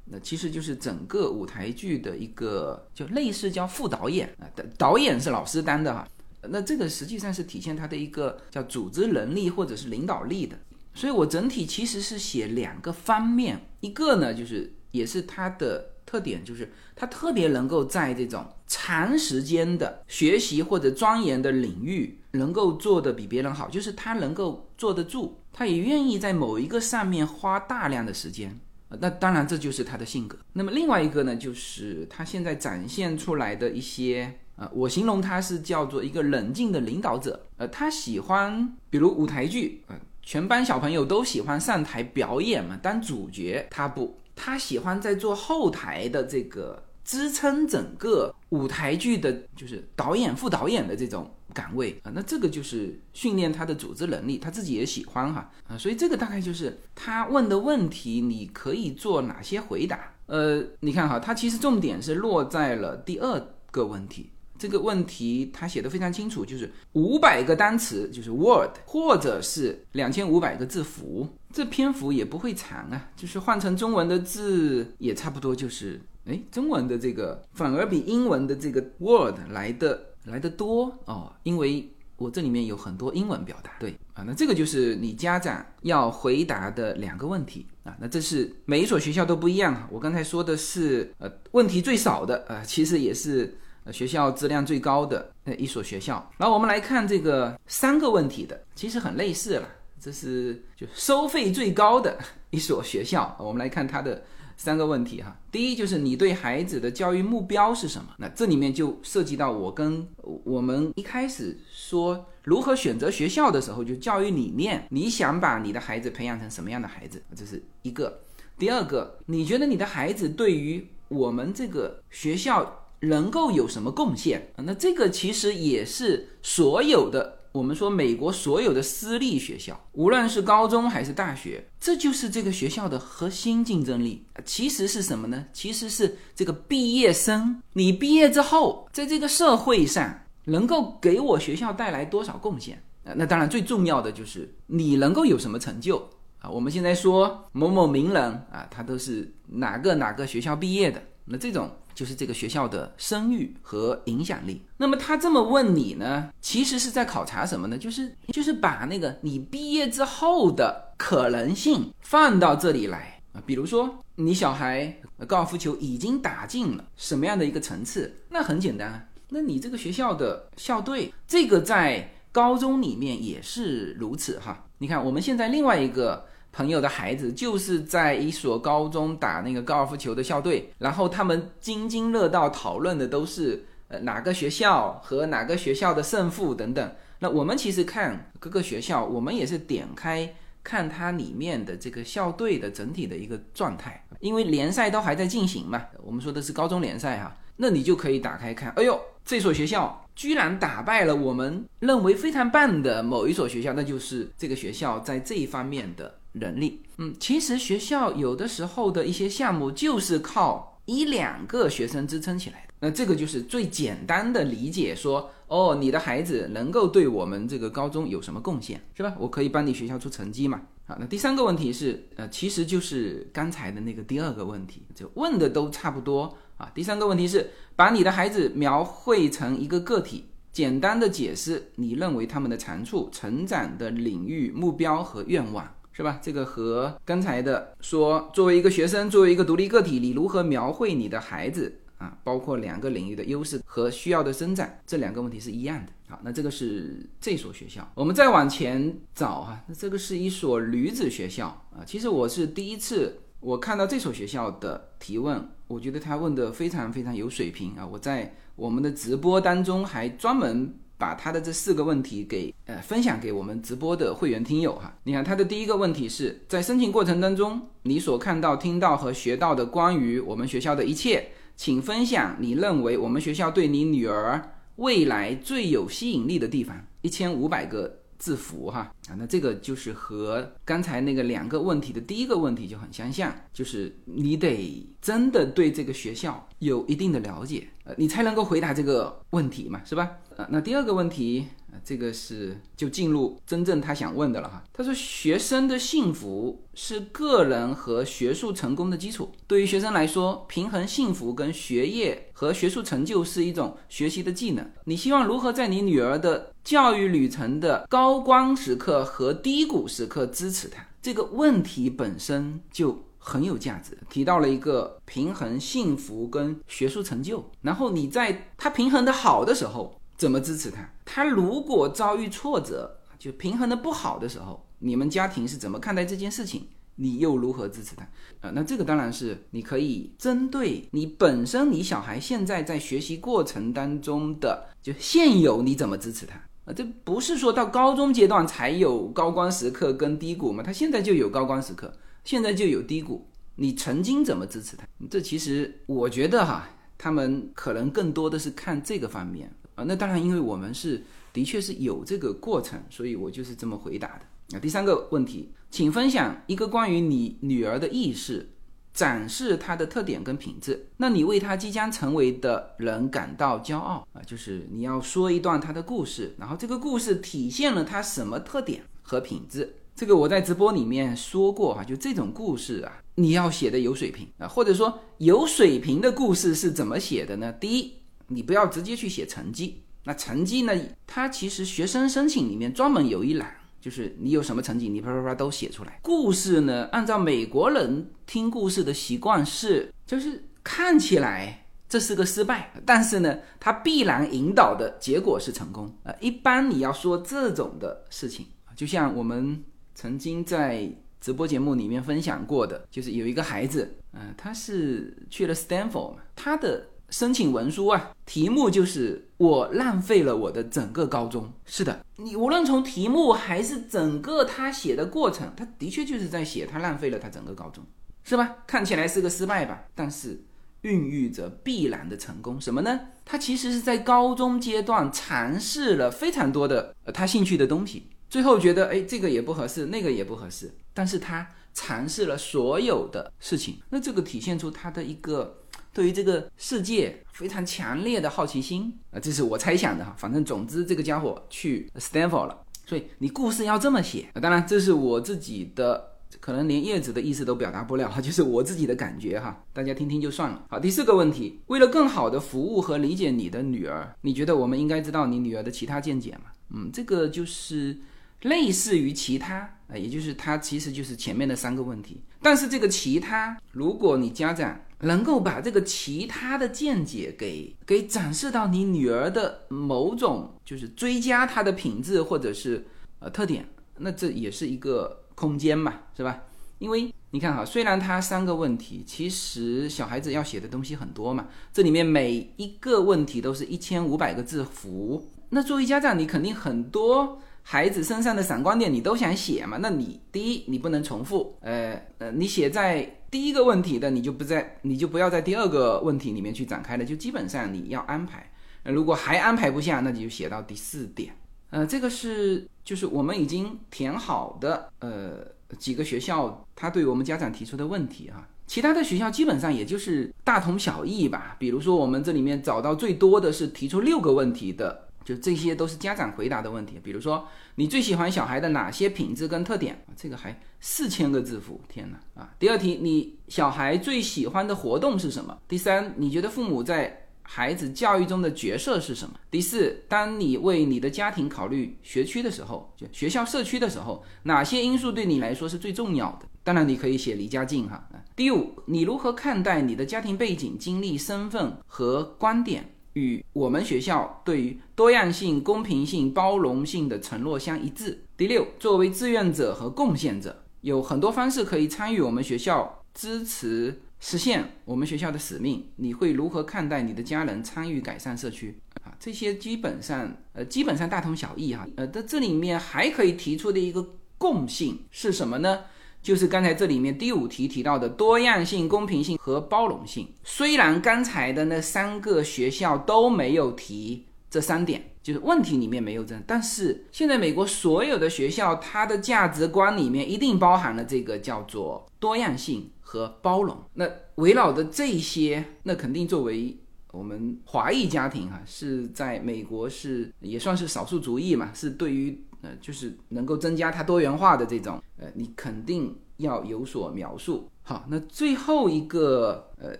[0.06, 6.06] 那其实就是整个舞台剧的一个，就类似叫副导演啊，导导演是老师担的哈。
[6.42, 10.58] 那这个实际上是体现他的一个叫组织能力或者是领导力的。
[10.92, 28.60] 所以我整体其实是写两个方面，一个呢就是也是他的特点，就是他特别能够在这种长时间的学习或者钻研的领域能够做得比别人好，就是他能够坐得住，他也愿意在某一个上面花大量的时间。
[28.88, 30.38] 那当然，这就是他的性格。
[30.52, 37.46] 那么另外一个呢，就是他现在展现出来的一些，呃，我形容他是叫做一个冷静的领导者。
[37.56, 51.30] 呃，他喜欢，比如舞台剧，呃，全班小朋友都喜欢上台表演嘛，当主角，他不，他喜欢在做后台的这个支撑整个舞台剧的，就是导演、副导演的这种。
[51.52, 60.12] 岗位啊，那这个就是训练他的组织能力，他自己也喜欢哈啊，所以这个大概就是他问的问题，你可以做哪些回答？
[60.26, 63.40] 呃，你看哈，他其实重点是落在了第二
[63.70, 80.06] 个问题，这个问题他写的非常清楚，就是五百个单词，就是 word，或者是两千五百个字符，这篇幅也不会长啊，就是换成中文的字也差不多，就是哎，中文的这个反而比英文的这个 word 来的。
[80.24, 89.86] 来的多哦，因为我这里面有很多英文表达，对啊，那这个就是你家长要回答的两个问题啊，那这是每一所学校都不一样啊。
[89.92, 93.54] 我刚才说的是呃问题最少的啊，其实也是
[93.84, 96.26] 呃学校质量最高的呃一所学校。
[96.38, 99.68] 然后我们来看这个三个问题的，其实很类似了，
[100.00, 102.18] 这是就收费最高的
[102.48, 103.36] 一所学校。
[103.38, 104.24] 我们来看它的。
[104.56, 108.08] 三个问题哈，第一就是你对孩子的教育目标是什么？
[108.18, 110.06] 那这里面就涉及到我跟
[110.44, 117.22] 我们一开始说如何选择学校的时候，就教育理念，你想把你的孩子培养成什么样的孩子？
[117.36, 118.20] 这是一个。
[118.56, 124.52] 第二个，你觉得你的孩子对于我们这个学校能够有什么贡献？
[124.56, 127.40] 那这个其实也是所有的。
[127.54, 134.26] 我们说，美国所有的私立学校，无论是高中还是大学，这就是这个学校的核心竞争力。
[134.44, 135.46] 其实是什么呢？
[135.52, 142.82] 其实是这个毕业生，你毕业之后，在这个社会上能够给我学校带来多少贡献？
[143.04, 146.50] 那当然最重要的就是你能够有什么成就啊？
[146.50, 151.70] 我们现在说某某名人啊，他都是哪个哪个学校毕业的，那这种。
[151.94, 154.60] 就是这个学校的声誉和影响力。
[154.76, 157.78] 那么他这么问你呢，其实是在考察什么呢？
[157.78, 163.42] 就是就是把那个你毕业之后的可能性放到这里来啊。
[163.46, 164.94] 比如说你小孩
[165.26, 168.14] 高尔夫球已经打进了什么样的一个层次？
[168.28, 174.66] 那很简单，那你这个学校的校队，这个在高中里面也是如此哈。
[174.78, 176.26] 你看我们现在另外一个。
[176.54, 186.92] 朋友的孩子就是在一所高中打那个高尔夫球的校队，然后他们津津乐道讨论的都是呃哪个学校和哪个学校的胜负等等。
[187.18, 190.32] 那我们其实看各个学校，我们也是点开
[190.62, 195.82] 看它里面的这个校队的整体的一个状态，因为联赛都还在进行嘛。
[196.04, 206.14] 我们说的是高中联赛哈，那你就可以打开看，哎呦，这所学校居然打败了我们认为非常棒的某一所学校，那就是这个学校在这一方面的。
[206.34, 212.74] 能力，嗯，其实学校有的时候的一些项目就是靠一两个学生支撑起来的。
[212.80, 219.14] 那这个就是最简单的理解说，哦，你的孩子能够对我们这个高中有什么贡献，是吧？
[219.18, 220.60] 我可以帮你学校出成绩嘛。
[220.86, 226.70] 好，那第三个问题是，呃，其实就是刚才的那个第二个问题，就问的都差不多啊。
[226.74, 235.66] 第三个问题是，把你的孩子描绘成一个个体，简单的解释你认为他们的长处、成长的领域、目标和愿望。
[235.96, 236.18] 是吧？
[236.20, 242.18] 这个和刚才的说，作为一个学生，作为一个独立个体，你如何描绘你的孩子啊？
[242.24, 245.92] 包括两个领域的优势和需要的生长，这两个问题是一样的。
[246.08, 247.88] 好，那这个是这所学校。
[247.94, 251.86] 我们再往前找啊，那这个是一所女子学校啊。
[251.86, 257.86] 其实我是第一次我看到这所学校的提问，我觉得他问的非常非常有水平啊。
[257.86, 260.74] 我在我们的直播当中还专门。
[260.96, 264.96] 把他的这四个问题给呃分享给我们直播的会员听友哈。
[265.04, 276.84] 你看他的第一个问题是在申请过程当中，你所看到、听到和学到的关于我们学校的一切，请分享你认为我们学校对你女儿未来最有吸引力的地方。
[277.02, 290.10] 一千五百个字符哈啊，那这个就是和刚才那个两个问题的第一个问题就很相像，就是你得真的对这个学校有一定的了解，呃，你才能够回答这个问题嘛，是吧？
[290.36, 291.46] 呃，那第二个问题，
[291.84, 294.64] 这个是就进入真正他想问的了哈。
[294.72, 299.30] 他说，学生的幸福是个人和学术成功的基础。
[299.46, 304.68] 对于学生来说，平衡幸福跟学业和学术成就是一种学习的技能。
[304.84, 310.82] 你希望如何在你女儿的教育旅程的高光时刻和低谷时刻支持她？
[311.02, 313.04] 这个问题本身就。
[313.26, 320.86] 很有价值，提到了一个平衡幸福跟学术成就，然后你在他平衡的好的时候，怎么支持他？
[321.06, 326.68] 他如果遭遇挫折，就平衡的不好的时候，你们家庭是怎么看待这件事情？
[326.96, 328.04] 你又如何支持他？
[328.46, 336.36] 啊，那这个当然是你可以针对你本身，你小孩现在在学习过程当中的就现有你怎么支持他？
[336.66, 340.62] 啊，这不是说到高中阶段才有高光时刻跟低谷吗？
[340.62, 341.90] 他现在就有高光时刻。
[342.24, 344.86] 现在就有低谷，你曾经怎么支持他？
[345.10, 349.84] 这其实我觉得哈，他们可能更多的是看这个方面啊。
[349.84, 354.56] 那当然，因为我们是的确是有这个过程，所以我就是这么回答的。
[354.56, 358.50] 啊，第三个问题，请分享一个关于你女儿的意识，
[358.92, 360.88] 展示她的特点跟品质。
[360.96, 364.22] 那你为她即将成为的人感到骄傲啊？
[364.26, 369.76] 就是你要说一段她的故事，然后这个故事体现了她什么特点和品质？
[369.96, 377.52] 这个我在直播里面说过哈，就这种故事啊，你要写的有水平啊，或者说有水平的故事是怎么写的呢？
[377.52, 377.92] 第一，
[378.26, 380.72] 你不要直接去写成绩，那成绩呢，
[381.06, 386.00] 它其实学生申请里面专门有一栏，就是你有什么成绩，你啪啪啪都写出来。
[386.02, 396.12] 故事呢，按照美国人听故事的习惯是，就是看起来这是个失败，但是呢，它必然引导的结果是成功啊。
[396.20, 399.62] 一般你要说这种的事情，就像我们。
[399.94, 400.90] 曾经在
[401.20, 411.52] 直播节目里面分享过的，就是有一个孩子，嗯，他是去了 Stanford，他的申请文书啊，题目就是我浪费了我的整个高中。
[411.64, 417.84] 是的，你无论从题目还是整个他写的过程，他的确就是在写他浪费了他整个高中，
[418.24, 418.56] 是吧？
[418.66, 420.44] 看起来是个失败吧，但是
[420.82, 422.60] 孕育着必然的成功。
[422.60, 423.00] 什么呢？
[423.24, 428.08] 他其实是在高中阶段尝试了非常多的呃他兴趣的东西。
[428.34, 435.62] 最后觉得，哎，这个也不合适，那个也不合适，但是他尝试了所有的事情，那这个体现出他的一个
[435.92, 440.12] 对于这个世界非常强烈的好奇心啊，这是我猜想的哈。
[440.18, 444.26] 反正总之，这个家伙去 Stanford 了，所以你故事要这么写。
[444.42, 446.04] 当然，这是我自己的，
[446.40, 450.60] 可能连叶子的意思都表达不了哈， 就是我自己的感觉哈，大家听听就算了。
[450.68, 456.50] 好，第四个问题，为了更好的服务和理解你的女儿，你觉得我们应该知道你女儿的其他见解吗？
[456.74, 457.96] 嗯，这个就是。
[458.44, 459.56] 类似于其他
[459.88, 462.22] 啊，也就是它其实就是前面的三个问题。
[462.42, 472.86] 但是这个其他，如果你家长能够把这个其他的见解给给展示到你女儿的某种，就是追加她的品质或者是
[473.18, 473.66] 呃特点，
[473.96, 476.42] 那这也是一个空间嘛，是吧？
[476.78, 487.40] 因为你看哈，虽然它三个问题，其实小孩子要写的东西很多嘛，这里面每一个问题都是一千五百个字符，那作为家长，你肯定很多。
[487.66, 489.78] 孩子身上的闪光点你都想写嘛？
[489.80, 498.52] 那你第一你不能重复，呃呃，你写在第一个问题的，你就不在，你就不要在第二个问题里面去展开了，就基本上你要安排。
[498.82, 501.34] 呃，如果还安排不下，那你就写到第四点。
[501.70, 505.38] 呃，这个是就是我们已经填好的呃
[505.78, 508.46] 几个学校他对我们家长提出的问题啊。
[508.66, 511.56] 其他的学校基本上也就是大同小异吧。
[511.58, 517.00] 比如说，我们这里面找到最多的是提出六个问题的，就这些都是家长回答的问题。
[517.02, 520.04] 比如说，你最喜欢小孩的哪些品质跟特点？
[520.16, 522.54] 这个还四千个字符，天哪啊！
[522.58, 525.58] 第二题，你小孩最喜欢的活动是什么？
[525.66, 529.34] 第三，你觉得父母在孩子教育中的角色是什么？
[529.50, 536.46] 第四，当你为你的家庭考虑学区的时候，就学校社区的时候，哪些因素对你来说是最重要的？
[536.62, 538.08] 当然，你可以写离家近哈。
[538.34, 548.24] 第五，你如何看待你的家庭背景、经历、身份和观点与我们学校对于多样性、公平性、包容性的承诺相一致？
[548.36, 555.86] 第六，作为志愿者和贡献者，有很多方式可以参与我们学校支持实现我们学校的使命。
[555.96, 558.76] 你会如何看待你的家人参与改善社区？
[559.04, 561.86] 啊，这些基本上呃基本上大同小异哈。
[561.96, 564.04] 呃，在这里面还可以提出的一个
[564.38, 565.84] 共性是什么呢？
[566.24, 570.26] 就是刚才这里面第五题提到的多样性、公平性和包容性。
[570.42, 583.76] 虽然刚才的那三个学校都没有提这三点，就是问题里面没有这，但是现在美国所有的学校，它的价值观里面一定包含了这个叫做多样性和包容。
[583.92, 586.74] 那围绕的这些，那肯定作为
[587.12, 597.70] 我们华裔家庭哈、是在美国是也算是少数族裔嘛，是对于呃就是能够增加它多元化的这种呃，你肯定要有所描述。
[597.82, 599.90] 好，那最后一个呃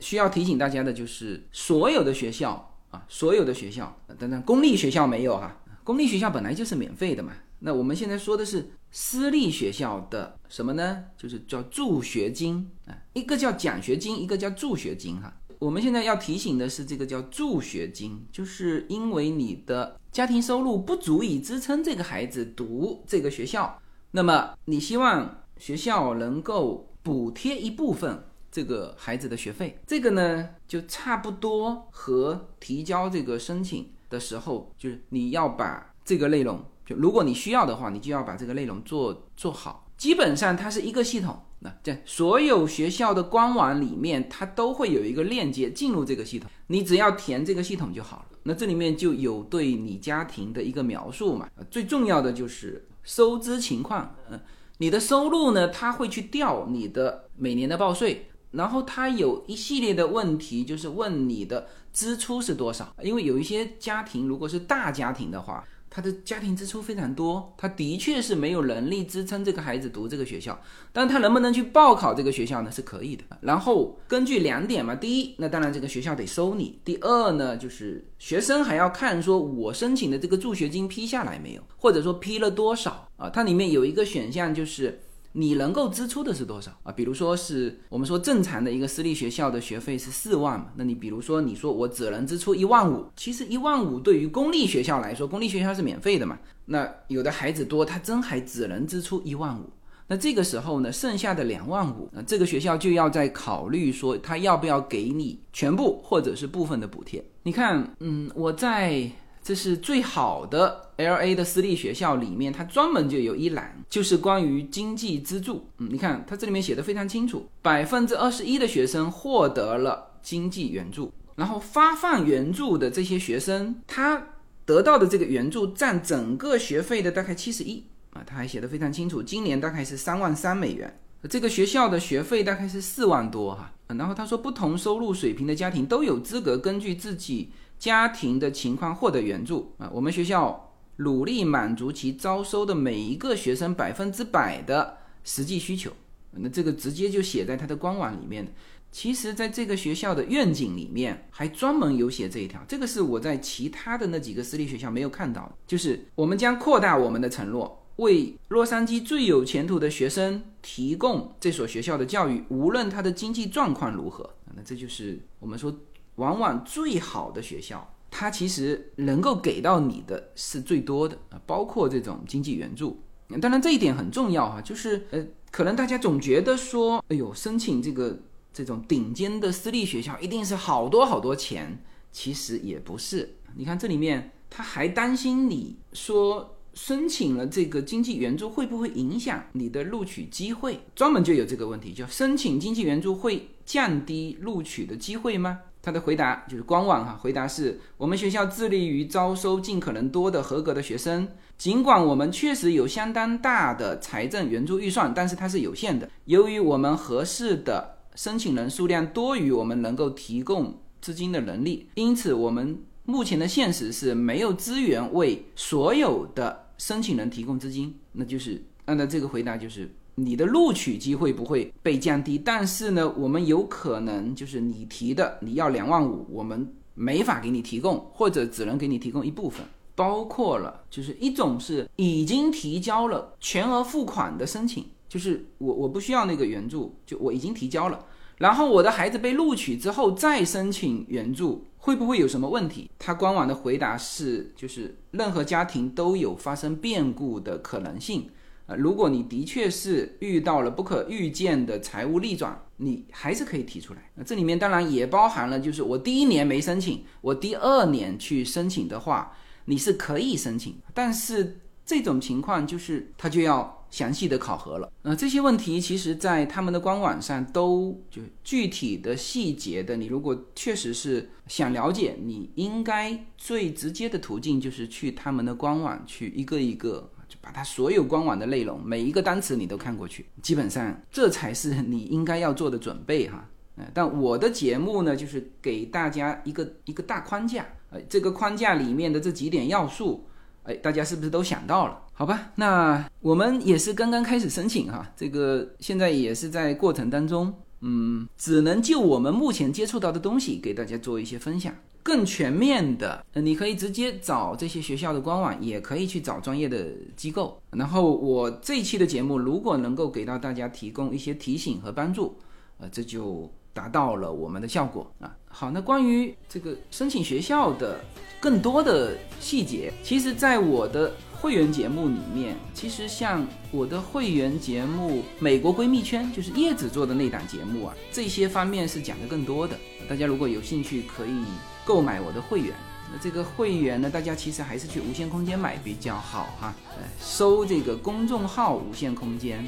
[0.00, 7.32] 需要提醒大家的就是所有的学校啊，所有的学校，呃当然公立学校没有哈、公立学校本来就是免费的嘛。
[7.60, 11.04] 那我们现在说的是私立学校的什么呢？
[11.16, 15.32] 就是叫助学金啊，一个叫奖学金，一个叫助学金哈。
[15.62, 39.88] 我们现在要提醒的是，这个叫助学金，就是因为你的家庭收入不足以支撑这个孩子读这个学校，那么你希望学校能够补贴一部分这个孩子的学费，这个呢就差不多和提交这个申请的时候，就是你要把这个内容，就如果你需要的话，你就要把这个内容做做好。
[39.96, 48.38] 基本上它是一个系统，那在所有学校的官网里面，它都会有一个链接进入这个系统，你只要填这个系统就好了。
[48.42, 54.40] 那这里面就有对你家庭的一个描述嘛，最重要的就是收支情况，嗯、
[54.78, 65.64] 你的收入呢，它会去调你的每年的报税，然后它有一系列的问题，就是问你的支出是多少，因为有一些家庭如果是大家庭的话。
[65.94, 70.58] 他的家庭支出非常多，他的确是没有能力支撑这个孩子读这个学校，
[70.90, 72.72] 但他能不能去报考这个学校呢？
[72.72, 73.22] 是可以的。
[73.42, 83.28] 然后根据两点嘛，第一，那当然这个学校得收你；第二呢，就是学生还要看说我申请的这个助学金批下来没有，或者说批了多少啊？
[83.28, 84.98] 它里面有一个选项就是。
[85.32, 86.92] 你能够支出的是多少啊？
[86.92, 99.70] 比如说是我们说正常的一个私立学校的学费是四万嘛，那你比如说你说我只能支出一万五，其实一万五对于公立学校来说，公立学校是免费的嘛，那有的孩子多，他真还只能支出一万五。
[100.08, 107.24] 那这个时候呢，剩下的两万五，那这个学校就要在考虑说，他要不要给你全部或者是部分的补贴。
[107.44, 109.10] 你看，嗯，我在
[109.42, 115.66] 这是最好的 L A 的私立学校里面，它专门就有一栏，就是关于经济资助。
[115.78, 124.28] 嗯，你看它这里面写的非常清楚，百分之二十一的学生获得了经济援助，然后发放援助的这些学生，他
[124.64, 131.00] 得到的这个援助占整个学费的大概七十一啊，他还写的非常清楚，今年大概是三万三美元。
[131.28, 137.50] 这个学校的学费大概是四万多哈，然后他说，不同收入水平的家庭都有资格根据自己
[137.82, 139.90] 家庭的情况获得援助啊。
[139.92, 145.90] 我们学校努力满足其招收的每一个学生百分之百的实际需求，
[146.30, 148.52] 那这个直接就写在他的官网里面的。
[148.92, 152.62] 其实，在这个学校的愿景里面，还专门有写这一条。
[152.68, 164.30] 这个是我在其他的那几个私立学校没有看到的，就是我们将扩大我们的承诺，为洛杉矶最有前途的学生提供这所学校的教育，无论他的经济状况如何。
[164.54, 165.74] 那这就是我们说，
[166.16, 173.02] 往往最好的学校，它其实能够给到你的是最多的啊，包括这种经济援助。
[173.40, 178.20] 当然，这一点很重要哈，就是呃，可能大家总觉得说，哎呦，申请这个
[178.52, 183.36] 这种顶尖的私立学校一定是好多好多钱，其实也不是。
[183.56, 195.60] 你看这里面，他还担心你说申请了这个经济援助会不会影响你的录取机会，专门就有这个问题，就申请经济援助会降低录取的机会吗？
[195.82, 201.28] 他的回答就是官网哈，回答是我们学校致力于招收尽可能多的合格的学生。
[201.58, 206.08] 尽管我们确实有相当大的财政援助预算，但是它是有限的。
[206.26, 217.98] 由于我们合适的申请人数量多于我们能够提供资金的能力，因此我们目前的现实是没有资源为所有的申请人提供资金。
[218.12, 229.64] 那就是按照这个回答，就是你的录取机会不会被降低，但是呢，我们有可能就是你提的你要两万五，我们没法给你提供，或者只能给你提供一部分。
[229.94, 238.06] 包括了，就是一种是已经提交了全额付款的申请，就是我我不需要那个援助，就我已经提交了，
[238.38, 242.90] 然后我的孩子被录取之后再申请援助，会不会有什么问题？
[242.98, 248.30] 他官网的回答是，就是任何家庭都有发生变故的可能性。
[248.66, 254.10] 呃，如果你的确是遇到了不可预见的财务逆转，你还是可以提出来。
[254.14, 259.36] 那这里面当然也包含了，就是我第一年没申请，我第二年去申请的话。
[259.66, 264.90] 你是可以申请，但是这种情况就是他就要详细的考核了。
[265.02, 283.48] 呃，这些问题其实在他们的官网上都就具体的细节的，你如果确实是想了解，你应该最直接的途径就是去他们的官网去一个一个就把它所有官网的内容每一个单词你都看过去，基本上这才是你应该要做的准备哈。
[283.76, 287.64] 呃，但我的节目呢，就是给大家一个一个大框架。
[287.88, 290.26] 呃，这个框架里面的这几点要素，
[290.64, 291.98] 哎，大家是不是都想到了？
[292.12, 301.74] 好吧，那我们也是刚刚开始申请哈，这个现在也是在过程当中，嗯，只能就我们目前接触到的东西给大家做一些分享。
[302.02, 307.60] 更全面的，你可以直接找这些学校的官网，也可以去找专业的机构。
[307.70, 312.36] 然后我这一期的节目，如果能够给到大家提供一些提醒和帮助，
[312.78, 313.50] 呃，这就。
[313.74, 315.34] 达到了我们的效果啊！
[315.48, 317.98] 好，那关于这个申请学校的
[318.38, 329.74] 更多的细节，其实，在我的会员节目里面，其实像我的会员节目《美国闺蜜圈》，就是叶子做的那档节目啊，这些方面是讲的更多的。
[330.06, 331.42] 大家如果有兴趣，可以
[331.84, 332.74] 购买我的会员。
[333.12, 336.74] 那这个会员呢，大家其实还是去无限空间买比较好哈。
[336.96, 339.62] 呃，搜这个公众号“无限空间”，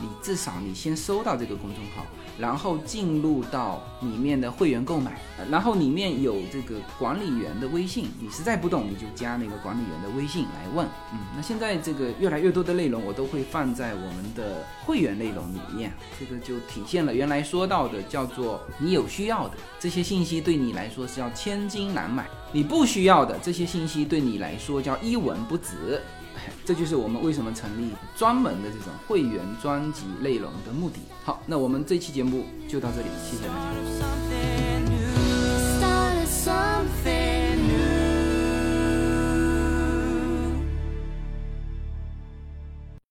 [0.00, 2.04] 你至少你先收到这个公众号。
[2.38, 5.20] 然后进入到里面的会员购买，
[5.50, 10.86] 然后里面有这个管理员的微信，你实在不懂你就加那个管理员的微信来问。
[11.12, 26.00] 嗯，那现在这个越来越多的内容我都会放在我们的会员内容里面，这个就体现了原来说到的叫做你有需要的这些信息对你来说是要千金难买，你不需要的这些信息对你来说叫一文不值。
[26.64, 31.00] 这就是我们为什么成立专门的这种会员专辑内容的目的。
[31.24, 33.60] 好那我们这期节目就到这里谢谢大家。